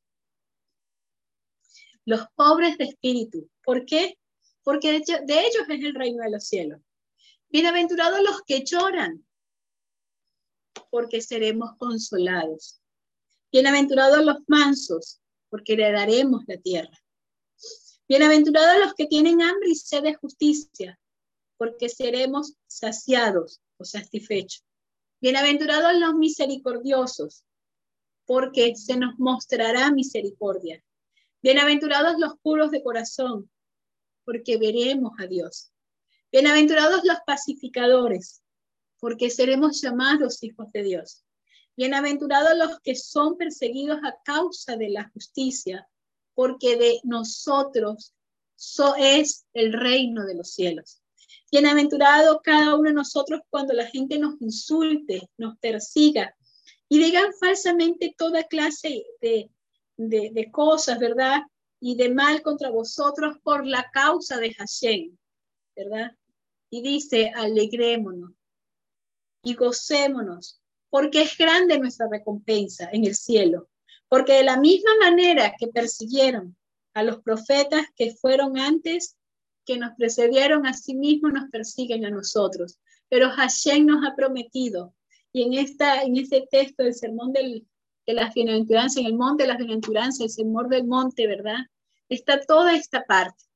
los 2.04 2.26
pobres 2.34 2.78
de 2.78 2.84
espíritu. 2.84 3.48
¿Por 3.64 3.84
qué? 3.84 4.18
Porque 4.62 5.00
de 5.00 5.40
ellos 5.40 5.64
es 5.68 5.84
el 5.84 5.94
reino 5.94 6.22
de 6.22 6.30
los 6.30 6.46
cielos. 6.46 6.80
Bienaventurados 7.48 8.22
los 8.22 8.42
que 8.42 8.64
lloran, 8.64 9.24
porque 10.90 11.20
seremos 11.20 11.76
consolados. 11.78 12.80
Bienaventurados 13.52 14.24
los 14.24 14.38
mansos, 14.46 15.20
porque 15.48 15.74
heredaremos 15.74 16.42
la 16.46 16.56
tierra. 16.56 17.01
Bienaventurados 18.12 18.78
los 18.84 18.92
que 18.92 19.06
tienen 19.06 19.40
hambre 19.40 19.70
y 19.70 19.74
sed 19.74 20.02
de 20.02 20.12
justicia, 20.12 21.00
porque 21.56 21.88
seremos 21.88 22.52
saciados 22.66 23.62
o 23.78 23.86
satisfechos. 23.86 24.62
Bienaventurados 25.18 25.98
los 25.98 26.12
misericordiosos, 26.16 27.42
porque 28.26 28.76
se 28.76 28.98
nos 28.98 29.18
mostrará 29.18 29.90
misericordia. 29.92 30.84
Bienaventurados 31.40 32.18
los 32.18 32.34
puros 32.42 32.70
de 32.70 32.82
corazón, 32.82 33.50
porque 34.26 34.58
veremos 34.58 35.12
a 35.18 35.26
Dios. 35.26 35.72
Bienaventurados 36.30 37.04
los 37.04 37.16
pacificadores, 37.26 38.42
porque 39.00 39.30
seremos 39.30 39.80
llamados 39.80 40.42
hijos 40.42 40.70
de 40.72 40.82
Dios. 40.82 41.24
Bienaventurados 41.78 42.58
los 42.58 42.78
que 42.80 42.94
son 42.94 43.38
perseguidos 43.38 44.00
a 44.04 44.18
causa 44.22 44.76
de 44.76 44.90
la 44.90 45.08
justicia, 45.14 45.88
porque 46.34 46.76
de 46.76 47.00
nosotros 47.04 48.14
es 48.98 49.44
el 49.52 49.72
reino 49.72 50.24
de 50.24 50.34
los 50.34 50.52
cielos. 50.52 51.02
Bienaventurado 51.50 52.40
cada 52.42 52.74
uno 52.74 52.88
de 52.88 52.94
nosotros 52.94 53.40
cuando 53.50 53.74
la 53.74 53.86
gente 53.86 54.18
nos 54.18 54.40
insulte, 54.40 55.28
nos 55.36 55.58
persiga 55.58 56.34
y 56.88 56.98
digan 56.98 57.32
falsamente 57.38 58.14
toda 58.16 58.44
clase 58.44 59.04
de, 59.20 59.50
de 59.96 60.50
cosas, 60.50 60.98
¿verdad? 60.98 61.42
Y 61.80 61.96
de 61.96 62.10
mal 62.10 62.42
contra 62.42 62.70
vosotros 62.70 63.36
por 63.42 63.66
la 63.66 63.90
causa 63.92 64.38
de 64.38 64.54
Hashem, 64.54 65.16
¿verdad? 65.76 66.12
Y 66.70 66.82
dice, 66.82 67.32
alegrémonos 67.34 68.32
y 69.42 69.54
gocémonos 69.54 70.62
porque 70.88 71.22
es 71.22 71.36
grande 71.36 71.78
nuestra 71.78 72.06
recompensa 72.06 72.88
en 72.92 73.06
el 73.06 73.14
cielo. 73.14 73.68
Porque 74.12 74.34
de 74.34 74.44
la 74.44 74.58
misma 74.58 74.90
manera 75.00 75.54
que 75.58 75.68
persiguieron 75.68 76.54
a 76.92 77.02
los 77.02 77.22
profetas 77.22 77.86
que 77.96 78.14
fueron 78.14 78.58
antes, 78.58 79.16
que 79.64 79.78
nos 79.78 79.94
precedieron, 79.96 80.66
a 80.66 80.74
sí 80.74 80.94
mismos 80.94 81.32
nos 81.32 81.48
persiguen 81.48 82.04
a 82.04 82.10
nosotros. 82.10 82.78
Pero 83.08 83.30
Hashem 83.30 83.86
nos 83.86 84.06
ha 84.06 84.14
prometido, 84.14 84.94
y 85.32 85.44
en, 85.44 85.54
esta, 85.54 86.02
en 86.02 86.18
este 86.18 86.46
texto 86.50 86.82
del 86.82 86.92
sermón 86.92 87.32
del, 87.32 87.66
de 88.06 88.12
las 88.12 88.34
bienaventuranzas, 88.34 88.98
en 88.98 89.06
el 89.06 89.14
monte 89.14 89.44
de 89.44 89.48
las 89.48 89.56
bienaventuranzas, 89.56 90.20
el 90.20 90.28
sermón 90.28 90.68
del 90.68 90.86
monte, 90.86 91.26
¿verdad? 91.26 91.60
Está 92.10 92.38
toda 92.42 92.76
esta 92.76 93.06
parte. 93.06 93.46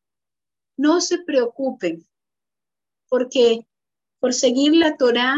No 0.79 1.03
se 1.03 1.19
preocupen, 1.19 2.09
porque 3.11 3.67
por 4.21 4.33
seguir 4.33 4.75
la 4.75 4.97
Torah 4.97 5.37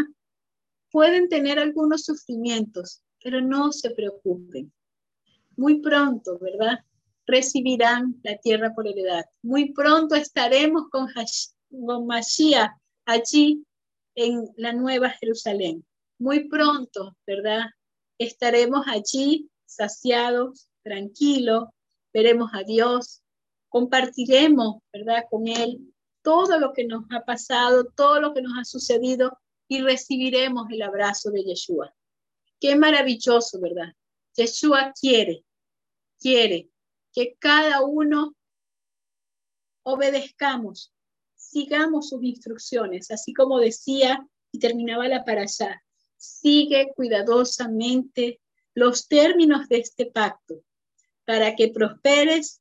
pueden 0.92 1.28
tener 1.28 1.58
algunos 1.58 2.04
sufrimientos, 2.04 3.02
pero 3.20 3.40
no 3.40 3.72
se 3.72 3.90
preocupen. 3.90 4.72
Muy 5.58 5.80
pronto, 5.80 6.38
¿verdad? 6.38 6.78
Recibirán 7.26 8.14
la 8.22 8.36
tierra 8.36 8.72
por 8.76 8.86
heredad. 8.86 9.24
Muy 9.42 9.72
pronto 9.72 10.14
estaremos 10.14 10.84
con, 10.88 11.08
Mashiach 12.06 12.70
allí 13.04 13.64
en 14.14 14.48
la 14.56 14.72
Nueva 14.72 15.10
Jerusalén. 15.10 15.84
Muy 16.20 16.48
pronto, 16.48 17.16
¿verdad? 17.26 17.64
Estaremos 18.18 18.86
allí 18.86 19.50
saciados, 19.66 20.68
tranquilos, 20.84 21.64
veremos 22.14 22.50
a 22.54 22.62
Dios, 22.62 23.20
compartiremos, 23.68 24.76
¿verdad? 24.92 25.24
Con 25.28 25.48
Él 25.48 25.92
todo 26.22 26.60
lo 26.60 26.72
que 26.72 26.84
nos 26.84 27.02
ha 27.10 27.24
pasado, 27.24 27.84
todo 27.96 28.20
lo 28.20 28.32
que 28.32 28.42
nos 28.42 28.56
ha 28.56 28.64
sucedido 28.64 29.36
y 29.66 29.80
recibiremos 29.80 30.68
el 30.70 30.82
abrazo 30.82 31.32
de 31.32 31.42
Yeshua. 31.42 31.92
Qué 32.60 32.76
maravilloso, 32.76 33.60
¿verdad? 33.60 33.92
Yeshua 34.36 34.92
quiere, 34.98 35.44
quiere 36.20 36.70
que 37.12 37.36
cada 37.38 37.82
uno 37.82 38.34
obedezcamos, 39.82 40.92
sigamos 41.34 42.10
sus 42.10 42.22
instrucciones, 42.22 43.10
así 43.10 43.32
como 43.32 43.58
decía 43.58 44.26
y 44.52 44.58
terminaba 44.58 45.08
la 45.08 45.24
allá. 45.26 45.82
Sigue 46.16 46.92
cuidadosamente 46.94 48.40
los 48.74 49.08
términos 49.08 49.68
de 49.68 49.78
este 49.78 50.06
pacto 50.06 50.62
para 51.24 51.54
que 51.56 51.68
prosperes 51.68 52.60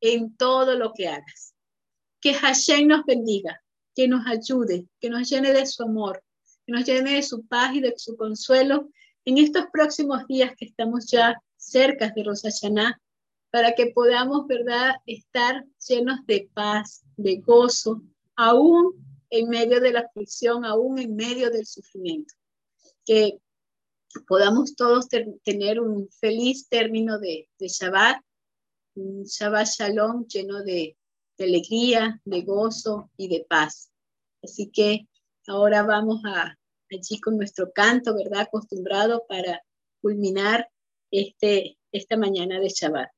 en 0.00 0.36
todo 0.36 0.76
lo 0.76 0.92
que 0.92 1.08
hagas. 1.08 1.54
Que 2.20 2.34
Hashem 2.34 2.88
nos 2.88 3.04
bendiga, 3.04 3.62
que 3.94 4.08
nos 4.08 4.26
ayude, 4.26 4.86
que 5.00 5.10
nos 5.10 5.28
llene 5.28 5.52
de 5.52 5.66
su 5.66 5.82
amor, 5.82 6.22
que 6.66 6.72
nos 6.72 6.84
llene 6.84 7.14
de 7.14 7.22
su 7.22 7.46
paz 7.46 7.74
y 7.74 7.80
de 7.80 7.94
su 7.96 8.16
consuelo 8.16 8.88
en 9.24 9.38
estos 9.38 9.66
próximos 9.72 10.26
días 10.26 10.54
que 10.56 10.66
estamos 10.66 11.10
ya 11.10 11.40
cerca 11.70 12.10
de 12.10 12.24
Rosh 12.24 12.42
para 13.50 13.74
que 13.74 13.92
podamos, 13.94 14.46
¿verdad?, 14.46 14.96
estar 15.06 15.64
llenos 15.86 16.24
de 16.26 16.50
paz, 16.52 17.02
de 17.16 17.36
gozo, 17.38 18.02
aún 18.36 18.92
en 19.30 19.48
medio 19.48 19.80
de 19.80 19.92
la 19.92 20.00
aflicción, 20.00 20.64
aún 20.64 20.98
en 20.98 21.16
medio 21.16 21.50
del 21.50 21.66
sufrimiento. 21.66 22.34
Que 23.04 23.38
podamos 24.26 24.74
todos 24.74 25.08
tener 25.44 25.80
un 25.80 26.08
feliz 26.20 26.68
término 26.68 27.18
de, 27.18 27.48
de 27.58 27.68
Shabbat, 27.68 28.20
un 28.94 29.24
Shabbat 29.24 29.66
Shalom 29.66 30.26
lleno 30.26 30.62
de, 30.62 30.96
de 31.38 31.44
alegría, 31.44 32.20
de 32.24 32.42
gozo 32.42 33.10
y 33.16 33.28
de 33.28 33.46
paz. 33.48 33.90
Así 34.42 34.70
que 34.70 35.08
ahora 35.46 35.82
vamos 35.82 36.20
a, 36.26 36.56
allí 36.90 37.20
con 37.20 37.36
nuestro 37.36 37.72
canto, 37.72 38.14
¿verdad? 38.14 38.42
Acostumbrado 38.42 39.24
para 39.28 39.62
culminar 40.00 40.68
este, 41.10 41.78
esta 41.92 42.16
mañana 42.16 42.60
de 42.60 42.68
Shabbat. 42.68 43.08